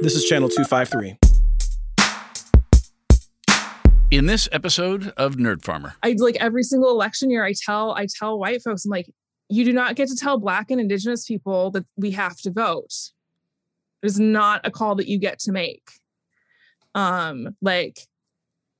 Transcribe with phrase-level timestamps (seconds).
[0.00, 1.18] This is Channel 253.
[4.12, 8.06] In this episode of Nerd Farmer, I like every single election year I tell I
[8.06, 9.10] tell white folks I'm like
[9.48, 12.92] you do not get to tell black and indigenous people that we have to vote.
[14.04, 15.90] It is not a call that you get to make.
[16.94, 17.98] Um like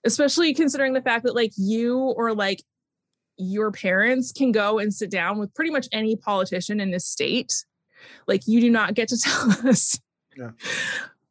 [0.07, 2.63] especially considering the fact that like you or like
[3.37, 7.65] your parents can go and sit down with pretty much any politician in this state.
[8.29, 9.99] Like you do not get to tell us
[10.39, 10.51] Yeah.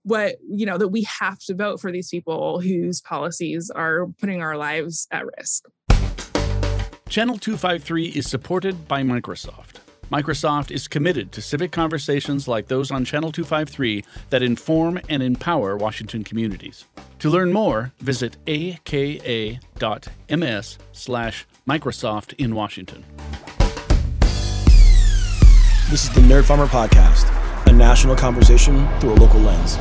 [0.04, 4.42] what you know that we have to vote for these people whose policies are putting
[4.42, 5.66] our lives at risk.
[7.10, 9.78] Channel 253 is supported by Microsoft.
[10.12, 15.76] Microsoft is committed to civic conversations like those on Channel 253 that inform and empower
[15.76, 16.86] Washington communities.
[17.20, 19.58] To learn more, visit aka.ms
[20.94, 23.04] slash Microsoft in Washington.
[25.90, 27.47] This is the Nerd Farmer Podcast, a
[27.78, 29.78] national conversation through a local lens.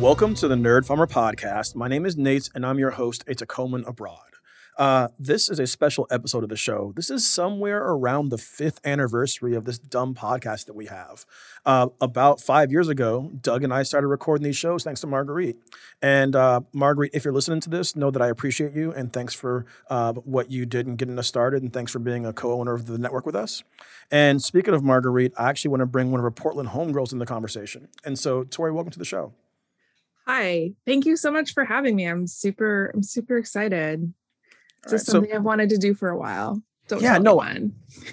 [0.00, 1.74] Welcome to the Nerd Farmer Podcast.
[1.74, 4.35] My name is Nate, and I'm your host, a Tacoman abroad.
[4.76, 6.92] Uh, this is a special episode of the show.
[6.94, 11.24] This is somewhere around the fifth anniversary of this dumb podcast that we have.
[11.64, 15.56] Uh, about five years ago, Doug and I started recording these shows thanks to Marguerite.
[16.02, 19.32] And uh, Marguerite, if you're listening to this, know that I appreciate you and thanks
[19.32, 22.74] for uh, what you did in getting us started and thanks for being a co-owner
[22.74, 23.64] of the network with us.
[24.10, 27.18] And speaking of Marguerite, I actually want to bring one of our Portland homegirls in
[27.18, 27.88] the conversation.
[28.04, 29.32] And so, Tori, welcome to the show.
[30.26, 32.04] Hi, thank you so much for having me.
[32.04, 34.12] I'm super, I'm super excited.
[34.84, 36.62] All Just right, so- something I've wanted to do for a while.
[36.88, 37.40] Don't Yeah, no.
[37.40, 37.68] I-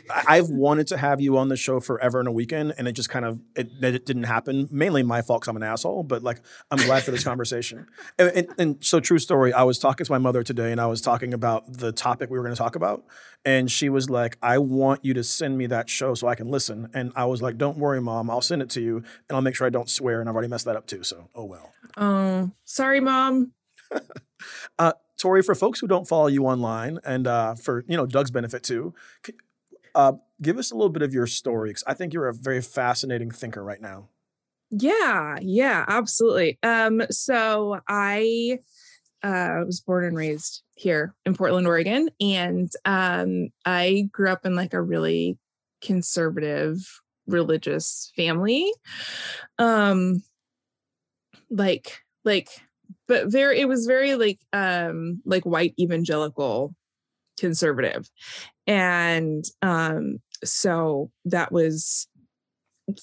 [0.09, 3.07] I've wanted to have you on the show forever in a weekend, and it just
[3.07, 4.67] kind of it, it didn't happen.
[4.71, 6.41] Mainly my fault because I'm an asshole, but like
[6.71, 7.85] I'm glad for this conversation.
[8.17, 9.53] And, and, and so, true story.
[9.53, 12.37] I was talking to my mother today, and I was talking about the topic we
[12.39, 13.03] were going to talk about,
[13.45, 16.49] and she was like, "I want you to send me that show so I can
[16.49, 18.31] listen." And I was like, "Don't worry, mom.
[18.31, 20.47] I'll send it to you, and I'll make sure I don't swear." And I've already
[20.49, 21.03] messed that up too.
[21.03, 21.71] So, oh well.
[21.97, 23.51] Oh, sorry, mom.
[24.79, 24.91] Uh,
[25.23, 28.61] Tori, for folks who don't follow you online, and uh, for you know Doug's benefit
[28.61, 28.93] too,
[29.95, 30.11] uh,
[30.41, 33.31] give us a little bit of your story because I think you're a very fascinating
[33.31, 34.09] thinker right now.
[34.69, 36.59] Yeah, yeah, absolutely.
[36.61, 38.59] Um, so I
[39.23, 44.55] uh, was born and raised here in Portland, Oregon, and um, I grew up in
[44.55, 45.37] like a really
[45.81, 46.79] conservative
[47.27, 48.69] religious family.
[49.57, 50.21] Um,
[51.49, 52.49] like, like,
[53.07, 56.75] but very, it was very like, um, like white evangelical
[57.39, 58.09] conservative,
[58.67, 62.07] and um, so that was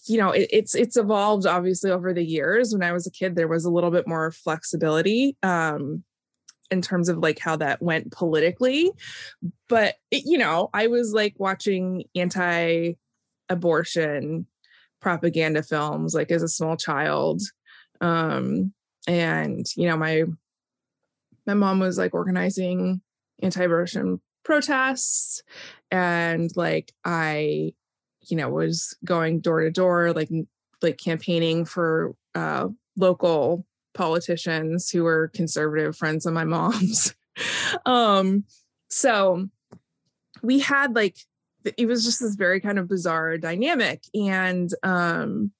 [0.07, 2.73] you know it, it's it's evolved obviously over the years.
[2.73, 6.05] When i was a kid there was a little bit more flexibility um
[6.71, 8.91] in terms of like how that went politically.
[9.69, 12.93] But it, you know i was like watching anti
[13.49, 14.47] abortion
[15.01, 17.41] propaganda films like as a small child.
[18.01, 18.73] Um
[19.11, 20.23] and you know my
[21.47, 23.01] my mom was like organizing
[23.43, 25.43] anti-abortion protests.
[25.91, 27.73] And like i
[28.29, 30.31] you know was going door to door like
[30.83, 37.15] like campaigning for uh local politicians who were conservative friends of my mom's.
[37.87, 38.45] Um
[38.89, 39.49] so
[40.43, 41.17] we had like
[41.77, 44.03] it was just this very kind of bizarre dynamic.
[44.15, 45.53] And um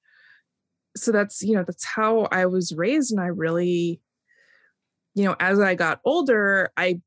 [0.95, 4.01] so that's you know that's how i was raised and i really
[5.15, 6.99] you know as i got older i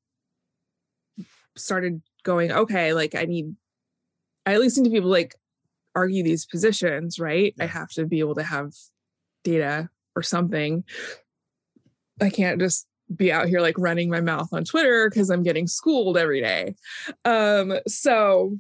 [1.56, 3.54] started going okay like i need
[4.46, 5.34] i at least need to be able to like
[5.94, 7.54] argue these positions right?
[7.60, 8.72] I have to be able to have
[9.42, 10.84] data or something.
[12.20, 15.66] I can't just be out here like running my mouth on twitter because i'm getting
[15.66, 16.74] schooled every day.
[17.24, 18.56] Um so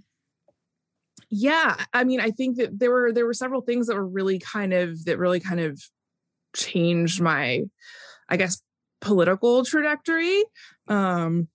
[1.36, 4.38] yeah i mean i think that there were there were several things that were really
[4.38, 5.80] kind of that really kind of
[6.54, 7.62] changed my
[8.28, 8.62] i guess
[9.00, 10.42] political trajectory
[10.88, 11.48] um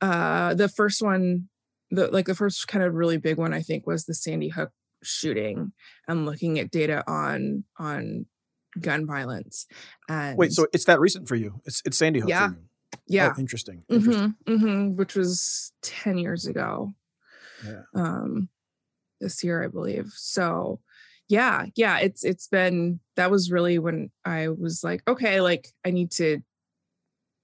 [0.00, 1.48] uh the first one
[1.90, 4.70] the like the first kind of really big one i think was the sandy hook
[5.02, 5.72] shooting
[6.08, 8.26] and looking at data on on
[8.80, 9.66] gun violence
[10.08, 11.60] and Wait, so it's that recent for you?
[11.64, 12.48] It's it's Sandy Hook Yeah.
[12.48, 12.62] for you?
[13.06, 13.84] yeah Oh, interesting.
[13.88, 14.34] Interesting.
[14.46, 16.92] hmm hmm which was 10 years ago
[17.64, 17.82] Yeah.
[17.94, 18.48] um
[19.20, 20.12] this year i believe.
[20.14, 20.80] So
[21.28, 25.90] yeah yeah it's it's been that was really when i was like okay like i
[25.90, 26.40] need to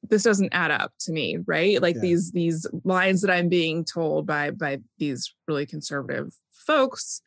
[0.08, 1.80] this doesn't add up to me right?
[1.80, 2.02] Like Yeah.
[2.02, 7.22] these these lines that i'm being told by by these really conservative folks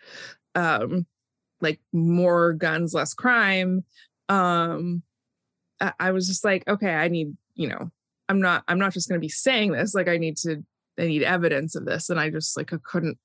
[0.55, 1.05] um
[1.61, 3.83] like more guns less crime.
[4.29, 5.03] Um
[5.81, 7.91] I, I was just like okay i need you know
[8.29, 10.63] i'm not i'm not just going to be saying this like i need to
[10.97, 12.09] i need evidence of this.
[12.09, 13.17] And i just like I couldn't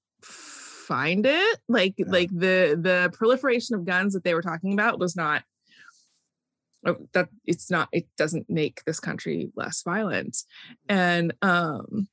[0.91, 2.07] find it like Yeah.
[2.09, 5.45] like the the proliferation of guns that they were talking about was not
[6.85, 10.37] oh, that it's not it doesn't make this country less violent.
[10.89, 12.09] And um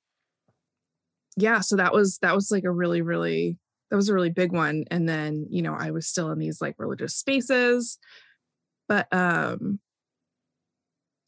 [1.36, 3.58] yeah so that was that was like a really really
[3.90, 4.86] that was a really big one.
[4.92, 7.98] And then you know i was still in these like religious spaces.
[8.88, 9.80] But um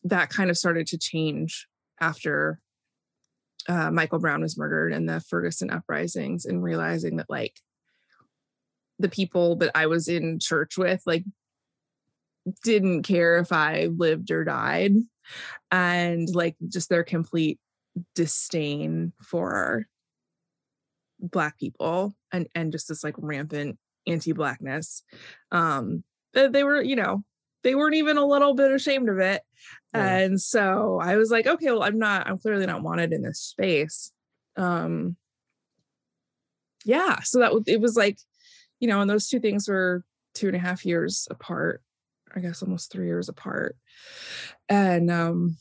[0.03, 1.67] that kind of started to change
[1.99, 2.59] after
[3.67, 7.59] uh, michael brown was murdered and the ferguson uprisings and realizing that like
[8.99, 11.23] the people that i was in church with like
[12.63, 14.93] didn't care if i lived or died.
[15.71, 17.59] And like just their complete
[18.15, 19.85] disdain for
[21.19, 23.77] black people and and just this like rampant
[24.07, 25.03] anti-blackness.
[25.51, 26.03] Um
[26.33, 27.23] they, they were you know
[27.63, 29.41] they weren't even a little bit ashamed of it.
[29.93, 30.17] Yeah.
[30.17, 33.41] and so i was like okay well i'm not i'm clearly not wanted in this
[33.41, 34.11] space.
[34.55, 35.15] Um
[36.85, 38.19] yeah so that w- it was like
[38.79, 40.03] you know and those two things were
[40.35, 41.81] two and a half years apart
[42.35, 43.75] i guess almost three years apart.
[44.69, 45.57] And um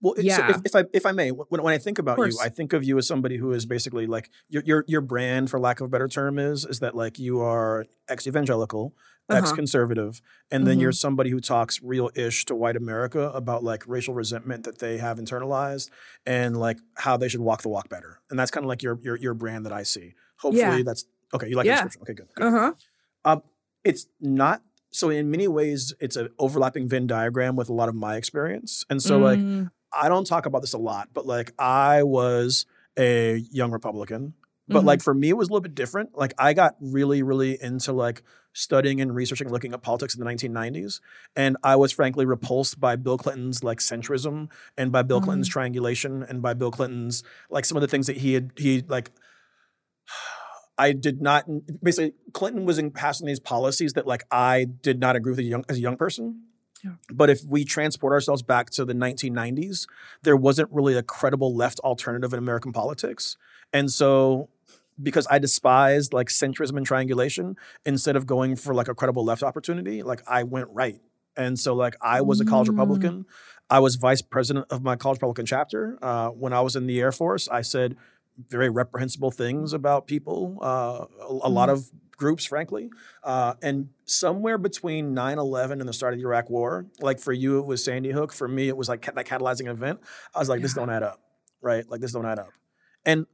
[0.00, 2.38] Well, it- so if, if I if I may, when, when I think about you.
[2.42, 5.58] I think of you as somebody who is basically like your your your brand, for
[5.58, 8.94] lack of a better term, is is that like you are ex evangelical,
[9.28, 9.38] Uh-huh.
[9.38, 10.20] ex conservative,
[10.52, 14.64] and then you're somebody who talks real ish to white America about like racial resentment
[14.64, 15.88] that they have internalized
[16.26, 18.20] and like how they should walk the walk better.
[18.30, 20.14] And that's kind of like your your your brand that I see.
[20.40, 20.82] Hopefully, Yeah.
[20.84, 21.48] that's okay.
[21.48, 21.76] You like Yeah.
[21.82, 22.02] the description?
[22.02, 22.28] Okay, good.
[22.34, 22.46] good.
[22.46, 23.40] uh-huh
[23.84, 24.62] It's not.
[24.90, 28.84] So in many ways, it's an overlapping Venn diagram with a lot of my experience,
[28.88, 32.66] and so like Mm, I don't talk about this a lot, but like I was
[32.98, 34.34] a young Republican.
[34.68, 34.86] But Mhm.
[34.86, 36.16] like for me, it was a little bit different.
[36.16, 38.22] Like I got really, really into like
[38.52, 41.00] studying and researching, looking at politics in the 1990s,
[41.36, 46.22] and I was frankly repulsed by Bill Clinton's like centrism and by Bill Clinton's triangulation
[46.22, 49.10] and by Bill Clinton's like some of the things that he had he like.
[50.78, 51.46] I did not
[51.82, 55.46] basically Clinton was in passing these policies that like I did not agree with as
[55.46, 56.42] a young, as a young person.
[56.84, 56.92] Yeah.
[57.12, 59.86] But if we transport ourselves back to the 1990s,
[60.22, 63.36] there wasn't really a credible left alternative in American politics.
[63.72, 64.48] And so
[65.02, 69.42] because I despised like centrism and triangulation, instead of going for like a credible left
[69.42, 71.00] opportunity, like I went right.
[71.36, 72.72] And so like I was a college Mm.
[72.72, 73.26] Republican.
[73.68, 75.98] I was vice president of my college Republican chapter.
[76.00, 77.96] Uh, when I was in the Air Force, I said
[78.48, 81.72] very reprehensible things about people, uh, a, a lot Mhm.
[81.72, 82.90] of groups, frankly.
[83.22, 87.32] Uh, and somewhere between 9 11 and the start of the Iraq War, like for
[87.32, 88.32] you, it was Sandy Hook.
[88.32, 90.00] For me, it was like that catalyzing event.
[90.34, 91.20] I was like, this don't add up,
[91.60, 91.88] right?
[91.88, 92.50] Like, this don't add up.
[93.04, 93.26] And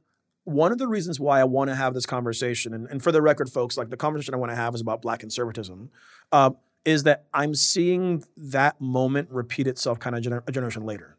[0.43, 3.21] one of the reasons why I want to have this conversation, and, and for the
[3.21, 5.89] record, folks, like the conversation I want to have is about Black conservatism,
[6.31, 6.51] uh,
[6.85, 11.17] is that I'm seeing that moment repeat itself kind of gener- a generation later.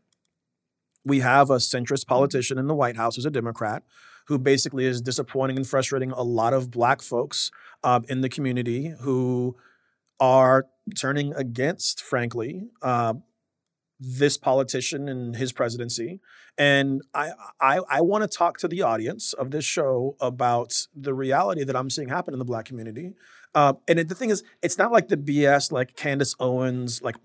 [1.06, 3.82] We have a centrist politician in the White House who's a Democrat
[4.26, 7.50] who basically is disappointing and frustrating a lot of Black folks
[7.82, 9.56] uh, in the community who
[10.20, 10.66] are
[10.98, 13.14] turning against, frankly, uh,
[14.00, 16.20] this politician and his presidency.
[16.58, 21.14] And I I, I want to talk to the audience of this show about the
[21.14, 23.14] reality that I'm seeing happen in the Black community.
[23.54, 27.16] Uh, and it, the thing is, it's not like the BS like Candace Owens like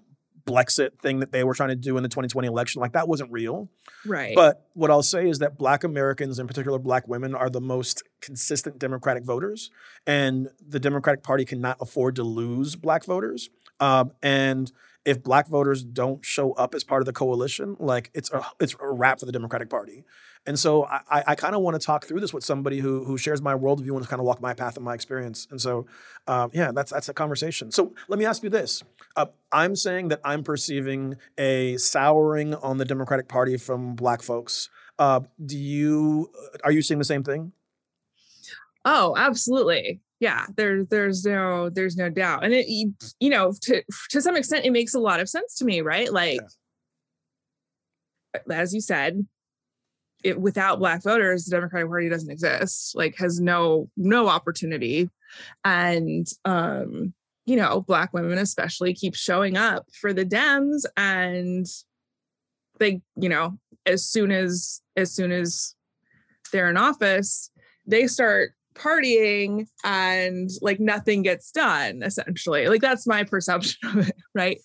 [0.49, 2.81] Blexit thing that they were trying to do in the 2020 election.
[2.81, 3.69] Like that wasn't real.
[4.05, 7.61] right But what I'll say is that Black Americans, in particular Black women, are the
[7.61, 9.69] most consistent Democratic voters,
[10.07, 13.49] and the Democratic Party cannot afford to lose Black voters.
[13.79, 14.71] Um, and
[15.05, 18.75] if Black voters don't show up as part of the coalition, like it's a it's
[18.79, 20.05] a wrap for the Democratic Party.
[20.45, 23.17] And so I, I, kind of want to talk through this with somebody who who
[23.17, 25.47] shares my worldview and kind of walk my path and my experience.
[25.51, 25.85] And so,
[26.27, 27.71] um, yeah, that's that's a conversation.
[27.71, 28.83] So let me ask you this:
[29.15, 34.69] uh, I'm saying that I'm perceiving a souring on the Democratic Party from Black folks.
[34.97, 36.31] Uh, do you
[36.63, 37.51] are you seeing the same thing?
[38.85, 40.01] Oh, absolutely.
[40.19, 44.35] Yeah, there, there's no, there's no doubt, and it, you you know, to to some
[44.35, 46.11] extent, it makes a lot of sense to me, right?
[46.11, 46.41] Like,
[48.51, 49.25] as you said,
[50.21, 52.95] it without Black voters, the Democratic Party doesn't exist.
[52.95, 55.09] Like, has no no opportunity,
[55.63, 57.13] and um,
[57.45, 61.65] you know, Black women especially keep showing up for the Dems, and
[62.77, 65.75] they, you know, as soon as as soon as
[66.51, 67.51] they're in office,
[67.87, 74.15] they start partying and like nothing gets done essentially like that's my perception of it
[74.33, 74.59] right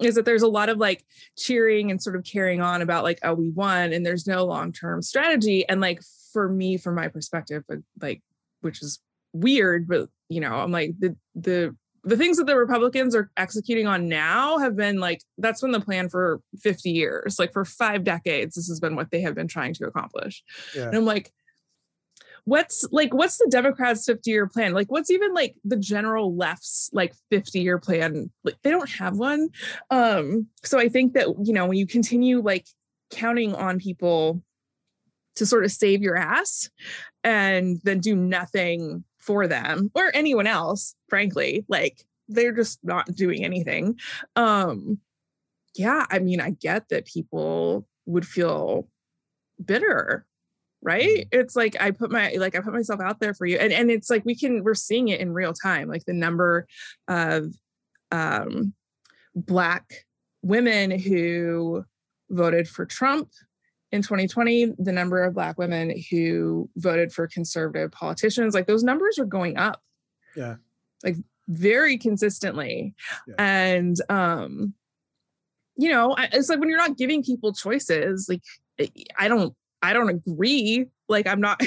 [0.00, 1.04] is that there's a lot of like
[1.36, 5.02] cheering and sort of carrying on about like oh we won and there's no long-term
[5.02, 6.00] strategy and like
[6.32, 7.64] for me from my perspective
[8.00, 8.22] like
[8.60, 9.00] which is
[9.32, 13.86] weird, but you know, I'm like the the the things that the Republicans are executing
[13.86, 17.38] on now have been like that's been the plan for 50 years.
[17.38, 20.42] Like for five decades, this has been what they have been trying to accomplish.
[20.74, 20.86] Yeah.
[20.86, 21.30] And I'm like,
[22.50, 24.72] what's like what's the democrats 50 year plan?
[24.72, 28.32] Like what's even like the general left's like 50 year plan?
[28.42, 29.50] Like they don't have one.
[29.90, 32.66] Um so i think that you know when you continue like
[33.12, 34.42] counting on people
[35.36, 36.70] to sort of save your ass
[37.22, 43.44] and then do nothing for them or anyone else frankly like they're just not doing
[43.44, 43.98] anything.
[44.34, 44.98] Um
[45.76, 48.88] yeah i mean i get that people would feel
[49.64, 50.26] bitter
[50.82, 51.40] right mm-hmm.
[51.40, 53.90] it's like i put my like i put myself out there for you and and
[53.90, 56.66] it's like we can we're seeing it in real time like the number
[57.08, 57.52] of
[58.12, 58.72] um
[59.34, 60.06] black
[60.42, 61.84] women who
[62.30, 63.28] voted for trump
[63.92, 69.18] in 2020 the number of black women who voted for conservative politicians like those numbers
[69.18, 69.82] are going up
[70.34, 70.56] yeah
[71.04, 71.16] like
[71.48, 72.94] very consistently
[73.26, 73.34] yeah.
[73.38, 74.72] and um
[75.76, 78.42] you know it's like when you're not giving people choices like
[79.18, 80.86] i don't i don't agree.
[81.08, 81.60] Like i'm not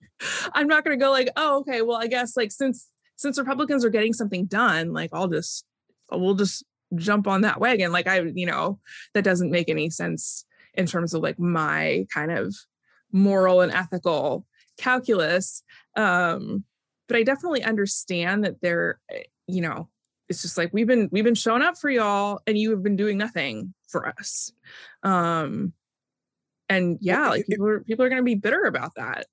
[0.54, 3.84] i'm not going to go like oh okay well i guess like since since republicans
[3.84, 5.66] are getting something done like i'll just
[6.10, 7.92] we'll just jump on that wagon.
[7.92, 8.78] Like i you know
[9.14, 10.44] that doesn't make any sense
[10.74, 12.54] in terms of like my kind of
[13.12, 14.46] moral and ethical
[14.78, 15.62] calculus.
[15.96, 16.64] Um
[17.08, 18.98] but i definitely understand that they're,
[19.46, 19.88] you know
[20.28, 22.96] it's just like we've been we've been showing up for y'all and you have been
[22.96, 24.52] doing nothing for us.
[25.02, 25.72] Um
[26.68, 29.26] and yeah like people are people are going to be bitter about that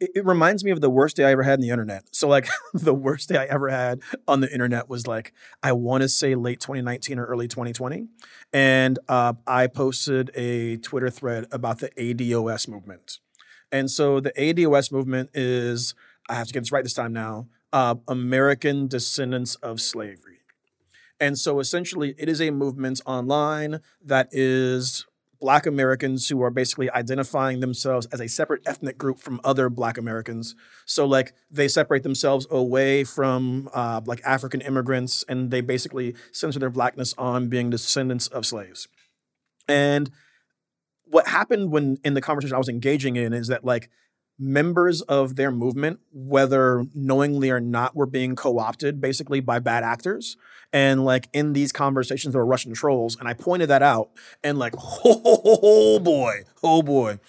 [0.00, 2.04] it, it, reminds me of the worst day I ever had on the internet.
[2.12, 6.02] So like the worst day I ever had on the internet was like I want
[6.02, 8.08] to say late 2019 or early 2020,
[8.52, 13.20] and uh, I posted a Twitter thread about the ADOS movement.
[13.72, 15.94] And so the ADOS movement is
[16.28, 17.48] I have to get this right this time now.
[17.72, 20.38] Uh, American Descendants of Slavery.
[21.18, 25.06] And so essentially, it is a movement online that is
[25.44, 29.98] Black Americans who are basically identifying themselves as a separate ethnic group from other Black
[29.98, 30.54] Americans.
[30.86, 36.58] So, like, they separate themselves away from uh, like African immigrants and they basically center
[36.58, 38.88] their Blackness on being descendants of slaves.
[39.68, 40.10] And
[41.04, 43.90] what happened when in the conversation I was engaging in is that, like,
[44.38, 49.84] members of their movement, whether knowingly or not, were being co opted basically by bad
[49.84, 50.36] actors.
[50.72, 53.16] And like in these conversations, there were Russian trolls.
[53.18, 54.10] And I pointed that out
[54.42, 54.74] and like,
[55.04, 57.20] oh, boy, oh boy.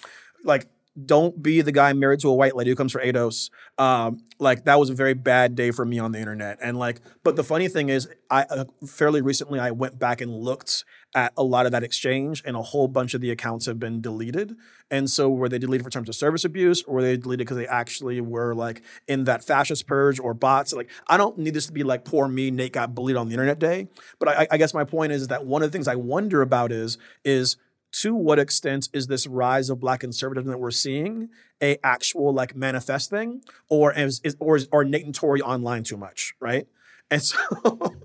[0.43, 0.67] Like,
[1.03, 3.49] don't be the guy married to a white lady who comes for ADOS.
[3.77, 6.57] Um, like that was a very bad day for me on the internet.
[6.61, 10.31] And like, but the funny thing is, I uh, fairly recently I went back and
[10.31, 10.85] looked
[11.15, 14.01] at a lot of that exchange, and a whole bunch of the accounts have been
[14.01, 14.55] deleted.
[14.91, 17.57] And so, were they deleted for terms of service abuse, or were they deleted because
[17.57, 20.73] they actually were like in that fascist purge or bots?
[20.73, 23.33] Like, I don't need this to be like poor me, Nate got bullied on the
[23.33, 23.87] internet day.
[24.19, 26.71] But I, I guess my point is that one of the things I wonder about
[26.71, 27.57] is is
[28.01, 31.29] to what extent is this rise of black conservatism that we're seeing
[31.63, 35.83] a actual like manifest thing, or is, is or is or Nate and Tori online
[35.83, 36.67] too much, right?
[37.09, 37.37] And so,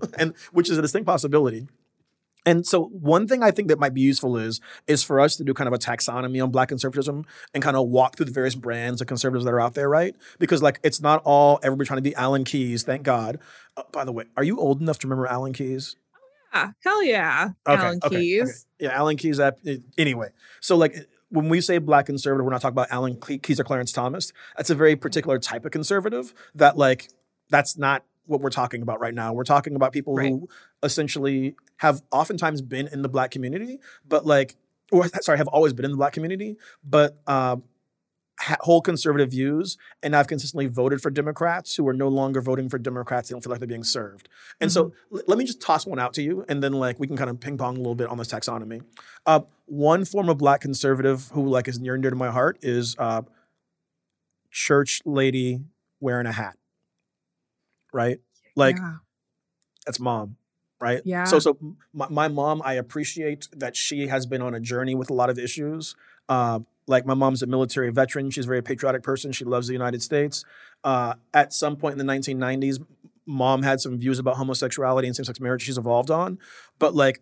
[0.17, 1.67] and which is a distinct possibility.
[2.45, 5.43] And so one thing I think that might be useful is is for us to
[5.43, 8.55] do kind of a taxonomy on black conservatism and kind of walk through the various
[8.55, 10.15] brands of conservatives that are out there, right?
[10.39, 13.39] Because like it's not all everybody trying to be Alan Keyes, thank God.
[13.77, 15.95] Uh, by the way, are you old enough to remember Alan Keyes?
[16.13, 16.19] Oh,
[16.53, 17.49] yeah, hell yeah.
[17.67, 18.41] Okay, Alan okay, Keyes.
[18.41, 18.85] Okay.
[18.87, 19.37] Yeah, Alan Keyes.
[19.37, 19.59] That,
[19.97, 20.29] anyway,
[20.59, 23.91] so like when we say black conservative, we're not talking about Alan Keyes or Clarence
[23.91, 24.33] Thomas.
[24.57, 27.09] That's a very particular type of conservative that like
[27.49, 29.33] that's not what we're talking about right now.
[29.33, 30.29] We're talking about people right.
[30.29, 30.47] who
[30.83, 34.55] essentially have oftentimes been in the black community, but like,
[34.91, 37.57] or sorry, have always been in the black community, but uh,
[38.61, 42.77] hold conservative views and have consistently voted for Democrats who are no longer voting for
[42.77, 43.29] Democrats.
[43.29, 44.29] They don't feel like they're being served.
[44.59, 44.89] And mm-hmm.
[44.89, 47.17] so l- let me just toss one out to you, and then like we can
[47.17, 48.83] kind of ping pong a little bit on this taxonomy.
[49.25, 52.57] Uh, one form of black conservative who like is near and dear to my heart
[52.61, 53.21] is uh,
[54.49, 55.61] church lady
[55.99, 56.57] wearing a hat
[57.93, 58.19] right?
[58.55, 58.95] Like yeah.
[59.85, 60.37] that's mom,
[60.79, 61.01] right?
[61.05, 61.25] Yeah.
[61.25, 61.57] So so
[61.93, 65.29] my, my, mom, I appreciate that she has been on a journey with a lot
[65.29, 65.95] of issues.
[66.29, 68.29] Uh, like my mom's a military veteran.
[68.31, 69.31] She's a very patriotic person.
[69.31, 70.43] She loves the United States.
[70.83, 72.83] Uh, at some point in the 1990s,
[73.25, 76.39] mom had some views about homosexuality and same-sex marriage she's evolved on.
[76.79, 77.21] But like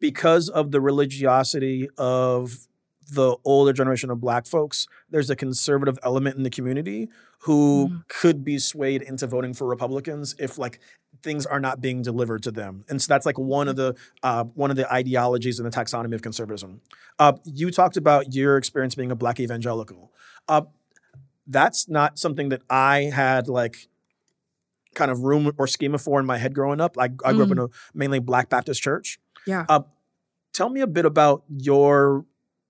[0.00, 2.66] because of the religiosity of
[3.10, 7.08] the older generation of black folks, there's a conservative element in the community
[7.40, 8.08] who mm.
[8.08, 10.80] could be swayed into voting for Republicans if like
[11.22, 12.84] things are not being delivered to them.
[12.88, 16.14] And so that's like one of the uh, one of the ideologies in the taxonomy
[16.14, 16.80] of conservatism.
[17.18, 20.12] Uh, you talked about your experience being a black evangelical.
[20.48, 20.62] Uh,
[21.46, 23.88] that's not something that I had like
[24.94, 26.96] kind of room or schema for in my head growing up.
[26.98, 29.18] I, I grew up in a mainly Black Baptist church.
[29.46, 29.66] Yeah.
[29.68, 29.80] Uh,
[30.52, 32.24] tell me a bit about your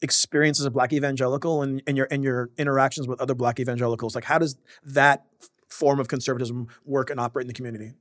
[0.05, 4.15] experience as a Black evangelical and, and your and your interactions with other Black evangelicals.
[4.15, 5.25] Like, how does that
[5.69, 7.95] form of conservatism work and operate in the community?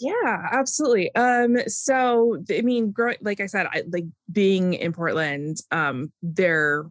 [0.00, 1.14] Yeah, absolutely.
[1.14, 6.86] Um, so I mean, growing like I said, I like being in Portland, um, there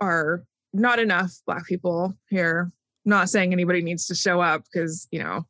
[0.00, 2.72] are not enough black people here.
[3.04, 5.46] Not saying anybody needs to show up because you know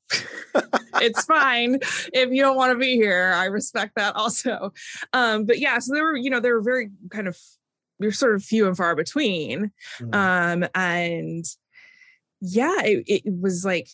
[1.00, 1.78] it's fine
[2.12, 3.32] if you don't want to be here.
[3.34, 4.72] I respect that also.
[5.12, 7.38] Um, but yeah, so there were, you know, there were very kind of
[8.02, 9.70] are sort of few and far between.
[10.00, 10.14] Mhm.
[10.14, 11.44] Um, and
[12.40, 13.88] yeah, it, it was like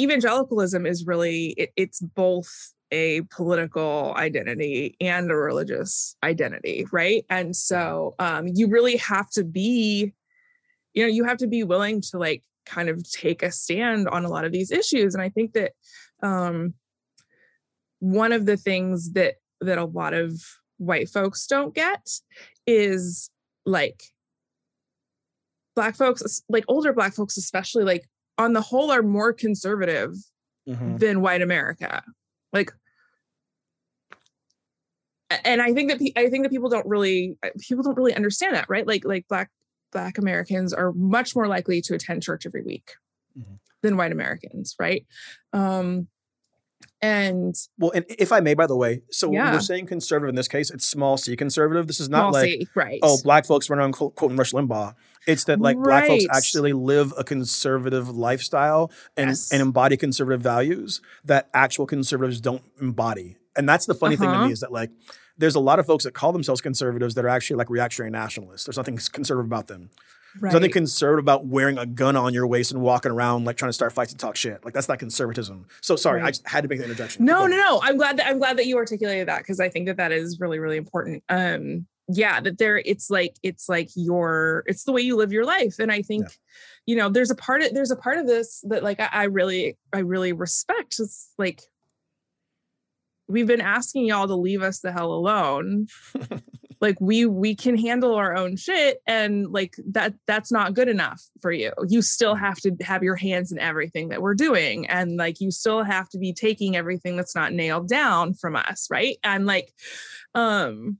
[0.00, 7.56] evangelicalism is really it, it's both a political identity and a religious identity right and
[7.56, 10.12] so um you really have to be
[10.92, 14.24] you know you have to be willing to like kind of take a stand on
[14.24, 15.72] a lot of these issues and i think that
[16.22, 16.74] um
[18.00, 20.32] one of the things that that a lot of
[20.78, 22.08] white folks don't get
[22.66, 23.30] is
[23.66, 24.02] like
[25.76, 28.04] black folks like older black folks especially like
[28.38, 30.14] on the whole are more conservative
[30.68, 30.98] Mhm.
[30.98, 32.02] than white America.
[32.50, 32.72] Like,
[35.44, 38.14] and I think that pe- I think that people don't really uh, people don't really
[38.14, 38.86] understand that, right?
[38.86, 39.50] Like, like black
[39.94, 42.96] black Americans are much more likely to attend church every week
[43.38, 43.58] Mhm.
[43.80, 45.06] than white Americans, right?
[45.54, 46.08] Um,
[47.00, 49.52] and Well, and if I may, by the way, so when Yeah.
[49.52, 51.86] we're saying conservative in this case, it's small c conservative.
[51.86, 52.98] This is not small like c, right?
[53.02, 54.94] oh, black folks run around quote- quoting Rush Limbaugh.
[55.26, 59.50] It's that like black folks actually live a conservative lifestyle and, Yes.
[59.52, 63.36] and embody conservative values that actual conservatives don't embody.
[63.56, 64.46] And that's the funny thing to Uh-huh.
[64.46, 64.90] me is that like
[65.38, 68.64] there's a lot of folks that call themselves conservatives that are actually like reactionary nationalists.
[68.66, 69.90] There's nothing conservative about them.
[70.40, 70.50] right.
[70.50, 73.68] There's nothing conservative about wearing a gun on your waist and walking around like trying
[73.70, 74.64] to start fights and talk shit.
[74.64, 75.66] Like that's not conservatism.
[75.80, 77.24] So sorry, I just had to make the interjection.
[77.24, 77.80] No, no, no.
[77.82, 80.38] I'm glad that I'm glad that you articulated that because I think that that is
[80.40, 81.22] really, really important.
[81.28, 85.46] Um, yeah, that there, it's like it's like your, it's the way you live your
[85.46, 86.34] life, and I think, Yeah.
[86.84, 89.24] you know, there's a part of there's a part of this that like I, I
[89.24, 90.96] really, I really respect.
[90.98, 91.62] It's like
[93.28, 95.86] we've been asking y'all to leave us the hell alone.
[96.80, 101.22] like we we can handle our own shit and like that that's not good enough
[101.40, 105.16] for you you still have to have your hands in everything that we're doing and
[105.16, 109.16] like you still have to be taking everything that's not nailed down from us right
[109.24, 109.72] and like
[110.34, 110.98] um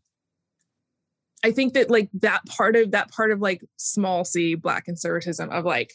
[1.45, 5.51] i think that like that part of that part of like small c black conservatism
[5.51, 5.93] of like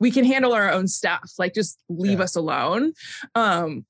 [0.00, 2.24] we can handle our own stuff like just leave Yeah.
[2.24, 2.92] us alone
[3.34, 3.84] um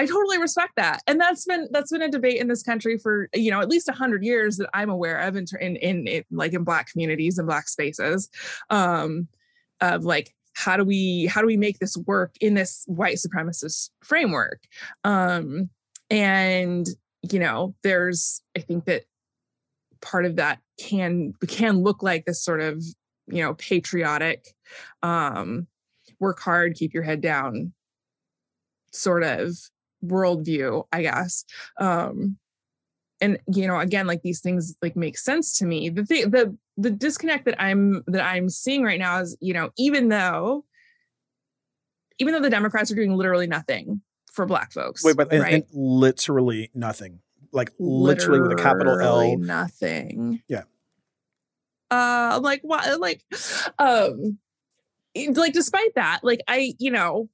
[0.00, 3.28] I totally respect that, and that's been that's been a debate in this country for
[3.34, 6.24] you know at least a hundred years that I'm aware of in, in in in
[6.30, 8.30] like in Black communities and Black spaces,
[8.70, 9.28] um,
[9.82, 13.90] of like how do we how do we make this work in this white supremacist
[14.02, 14.62] framework,
[15.04, 15.68] um,
[16.08, 16.86] and
[17.30, 19.02] you know there's I think that
[20.00, 22.82] part of that can can look like this sort of
[23.26, 24.54] you know patriotic,
[25.02, 25.66] um,
[26.20, 27.74] work hard, keep your head down,
[28.92, 29.58] sort of
[30.04, 31.44] worldview, I guess.
[31.78, 32.38] Um,
[33.20, 35.90] and you know, again, like these things like make sense to me.
[35.90, 39.70] The thing, the the disconnect that I'm that I'm seeing right now is, you know,
[39.76, 40.64] even though
[42.18, 45.64] even though the Democrats are doing literally nothing for Black folks, Wait, but right?
[45.72, 47.20] literally nothing.
[47.52, 49.36] Like literally with a capital L.
[49.38, 50.42] nothing.
[50.48, 50.62] Yeah.
[51.90, 53.00] Uh, I'm like what?
[53.00, 53.24] Like,
[53.78, 54.38] um,
[55.16, 57.28] like despite that, like I, you know,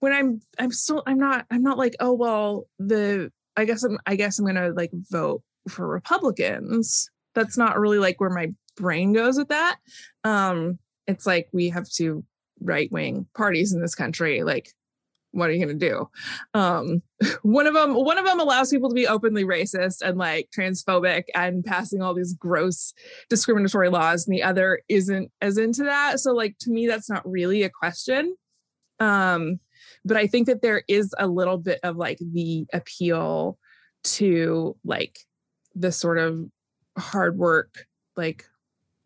[0.00, 3.98] when I'm, I'm still, I'm not, I'm not like, oh well, the, I guess I'm,
[4.06, 7.10] I guess I'm gonna like vote for Republicans.
[7.34, 9.76] That's not really like where my brain goes with that.
[10.24, 12.24] Um, it's like we have two
[12.60, 14.42] right wing parties in this country.
[14.42, 14.70] Like,
[15.32, 16.08] what are you gonna do?
[16.54, 17.02] Um,
[17.42, 21.24] one of them one of them allows people to be openly racist and like transphobic
[21.34, 22.94] and passing all these gross
[23.28, 27.26] discriminatory laws and the other isn't as into that so like to me that's not
[27.28, 28.34] really a question
[29.00, 29.58] um
[30.06, 33.58] but i think that there is a little bit of like the appeal
[34.04, 35.18] to like
[35.74, 36.46] the sort of
[36.96, 38.44] hard work like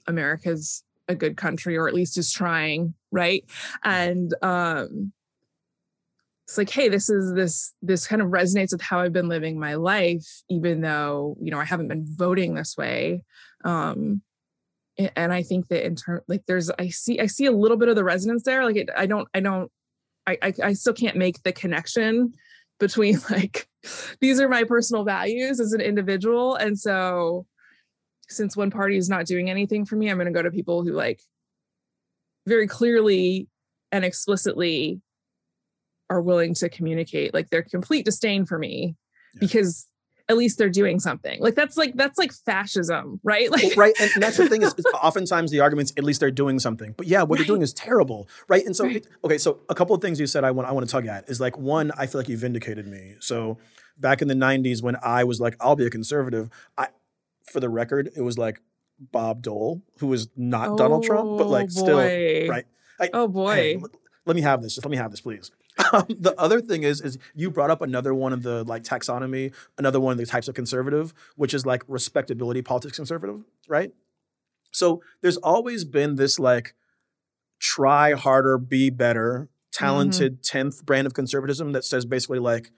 [0.06, 3.44] america's a good country or at least is trying right?
[3.84, 5.12] And um
[6.46, 9.60] it's like hey this is this this kind of resonates with how i've been living
[9.60, 13.22] my life even though you know i haven't been voting this way.
[13.64, 14.22] Um
[15.16, 17.88] and i think that in turn like there's i see i see a little bit
[17.88, 18.64] of the resonance there.
[18.64, 19.70] Like it, i don't i don't
[20.26, 22.34] I, I i still can't make the connection
[22.78, 23.68] between like
[24.20, 27.46] these are my personal values as an individual and so
[28.28, 30.84] since one party is not doing anything for me i'm going to go to people
[30.84, 31.20] who like
[32.46, 33.48] very clearly
[33.92, 35.00] and explicitly
[36.08, 38.96] are willing to communicate like their complete disdain for me
[39.34, 39.38] yeah.
[39.40, 39.86] because
[40.30, 41.40] at least they're doing something.
[41.40, 43.50] Like that's like that's like fascism, right?
[43.50, 46.20] Like well, right, and, and, that's the thing is, is, oftentimes the arguments at least
[46.20, 46.94] they're doing something.
[46.96, 47.38] But yeah, what right.
[47.38, 48.64] they're doing is terrible, right?
[48.64, 49.04] And so right.
[49.24, 51.28] okay, so a couple of things you said I want I want to tug at
[51.28, 53.16] is like one, I feel like you vindicated me.
[53.18, 53.58] So
[53.98, 56.88] back in the '90s when I was like, I'll be a conservative, I
[57.50, 58.60] for the record, it was like
[59.00, 61.82] Bob Dole, who was not oh, Donald Trump, but like oh, boy.
[61.82, 62.66] still right.
[63.00, 63.54] I, oh boy.
[63.54, 63.90] Hey, let,
[64.26, 64.76] let me have this.
[64.76, 65.50] Just let me have this, please.
[65.92, 69.52] Um, the other thing is, is you brought up another one of the like taxonomy,
[69.78, 73.92] another one of the types of conservative, which is like respectability politics conservative, right?
[74.70, 76.74] So there's always been this like
[77.58, 80.68] try harder, be better, talented mm-hmm.
[80.68, 82.70] 10th brand of conservatism that says basically like,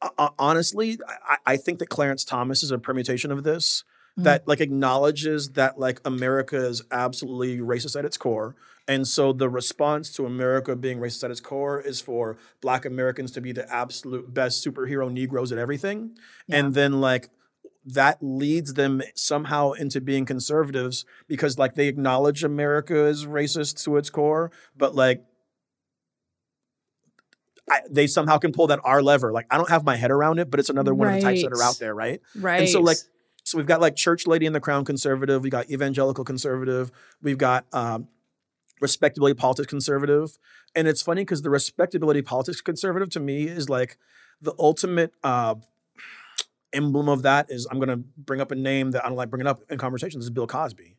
[0.00, 0.98] uh, honestly,
[1.28, 4.24] I, I, think that Clarence Thomas is a permutation of this mm-hmm.
[4.24, 8.54] that like acknowledges that like America is absolutely racist at its core
[8.88, 13.30] and so the response to America being racist at its core is for black Americans
[13.32, 16.16] to be the absolute best superhero Negroes at everything.
[16.46, 16.56] Yeah.
[16.56, 17.28] And then like
[17.84, 23.98] that leads them somehow into being conservatives because like they acknowledge America is racist to
[23.98, 25.22] its core, but like
[27.70, 29.32] I, they somehow can pull that R lever.
[29.32, 31.16] Like I don't have my head around it, but it's another one right.
[31.16, 32.22] of the types that are out there, right?
[32.34, 32.60] Right.
[32.60, 32.96] And so like
[33.44, 36.90] so we've got like church lady in the crown conservative, we got evangelical conservative,
[37.22, 38.08] we've got um,
[38.80, 40.38] respectability politics conservative.
[40.74, 43.98] And it's funny because the respectability politics conservative to me is like
[44.40, 45.56] the ultimate uh,
[46.72, 49.30] emblem of that is I'm going to bring up a name that I don't like
[49.30, 50.96] bringing up in conversations is Bill Cosby.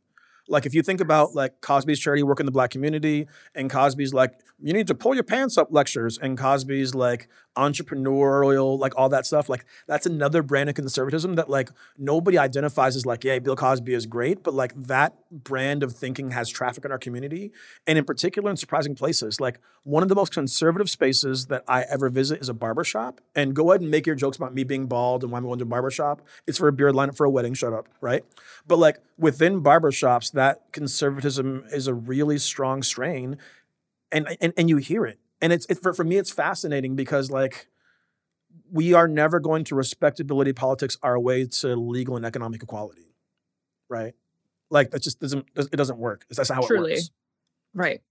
[0.47, 4.13] Like if you think about like Cosby's charity work in the black community and Cosby's
[4.13, 9.09] like you need to pull your pants up lectures and Cosby's like entrepreneurial like all
[9.09, 13.39] that stuff like that's another brand of conservatism that like nobody identifies as like yeah
[13.39, 17.51] Bill Cosby is great but like that brand of thinking has traffic in our community
[17.85, 19.39] and in particular in surprising places.
[19.39, 23.55] Like one of the most conservative spaces that I ever visit is a barbershop and
[23.55, 25.63] go ahead and make your jokes about me being bald and why I'm going to
[25.63, 28.23] a barbershop it's for a beard lineup for a wedding shut up right?
[28.67, 33.37] But like within barbershops that conservatism is a really strong strain
[34.11, 37.29] and and, and you hear it and it's it, for, for me it's fascinating because
[37.29, 37.67] like
[38.71, 43.09] we are never going to respectability politics our way to legal and economic equality
[43.89, 44.13] right?
[44.69, 46.25] Like that just doesn't it doesn't work.
[46.29, 46.91] That's how Truly.
[46.91, 47.11] it works.
[47.73, 48.01] Right.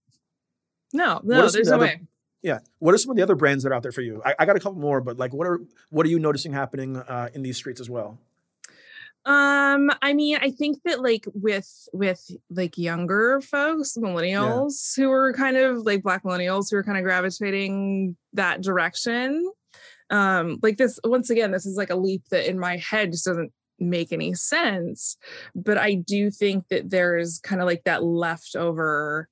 [0.93, 2.01] No no there's no other, way.
[2.43, 2.59] Yeah.
[2.81, 4.21] What are some of the other brands that are out there for you?
[4.25, 5.61] I, I, got a couple more but like what are
[5.91, 8.19] what are you noticing happening uh, in these streets as well
[9.25, 15.05] um, I mean, I think that like with with like younger folks, millennials yeah.
[15.05, 19.51] who are kind of like black millennials who are kind of gravitating that direction.
[20.11, 23.27] Um, like this once again, this is like a leap that in my head just
[23.27, 25.17] doesn't make any sense.
[25.55, 29.29] But I do think that there's kind of like that leftover,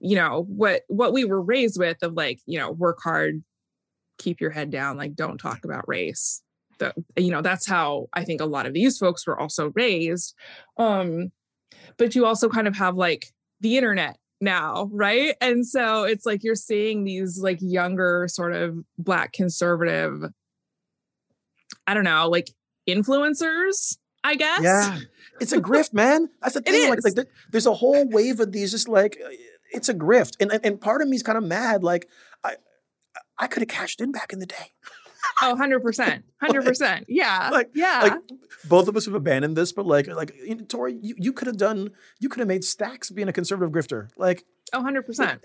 [0.00, 3.42] you know, what what we were raised with of like, you know, work hard,
[4.16, 6.43] keep your head down, like don't talk about race
[6.78, 10.34] the, you know that's how i think a lot of these folks were also raised
[10.76, 11.30] um
[11.96, 13.26] but you also kind of have like
[13.60, 15.34] the internet now right?
[15.40, 20.22] And so it's like you're seeing these like younger sort of black conservative
[21.86, 22.50] i don't know like
[22.88, 24.62] influencers i guess.
[24.62, 24.98] Yeah.
[25.40, 26.28] It's a grift man.
[26.40, 29.18] That's the thing like, like there's a whole wave of these just like
[29.72, 30.36] it's a grift.
[30.40, 32.08] And and, and part of me is kind of mad like
[32.44, 32.56] i
[33.38, 34.72] i could have cashed in back in the day
[35.42, 36.22] Oh, 100%.
[36.42, 37.04] 100%.
[37.08, 37.50] yeah.
[37.52, 38.00] Like, yeah.
[38.02, 41.32] Like both of us have abandoned this, but like, like you know, Tori, you, you
[41.32, 44.08] could have done, you could have made stacks being a conservative grifter.
[44.16, 45.40] Like, oh, 100%.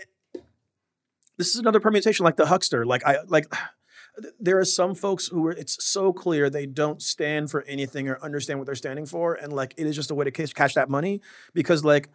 [1.38, 2.86] this is another permutation like the huckster.
[2.86, 3.46] Like, I, like,
[4.40, 8.22] there are some folks who are, it's so clear they don't stand for anything or
[8.24, 9.34] understand what they're standing for.
[9.34, 11.22] And like, it is just a way to cash, cash that money
[11.54, 12.10] because like,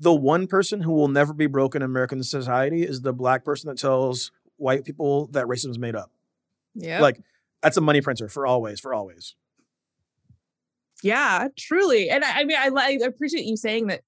[0.00, 3.68] the one person who will never be broken in American society is the black person
[3.68, 6.12] that tells white people that racism is made up.
[6.78, 7.00] Yeah.
[7.00, 7.20] Like
[7.62, 9.34] that's a money printer for always, for always.
[11.02, 12.10] Yeah, truly.
[12.10, 14.00] And I, I mean, I, I appreciate you saying that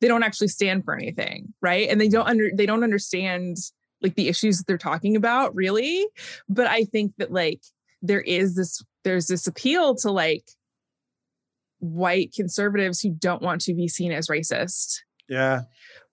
[0.00, 1.88] they don't actually stand for anything, right?
[1.88, 3.56] And they don't under they don't understand
[4.02, 6.06] like the issues that they're talking about, really.
[6.48, 7.62] But I think that like
[8.02, 10.44] there is this there's this appeal to like
[11.78, 15.00] white conservatives who don't want to be seen as racist.
[15.28, 15.62] Yeah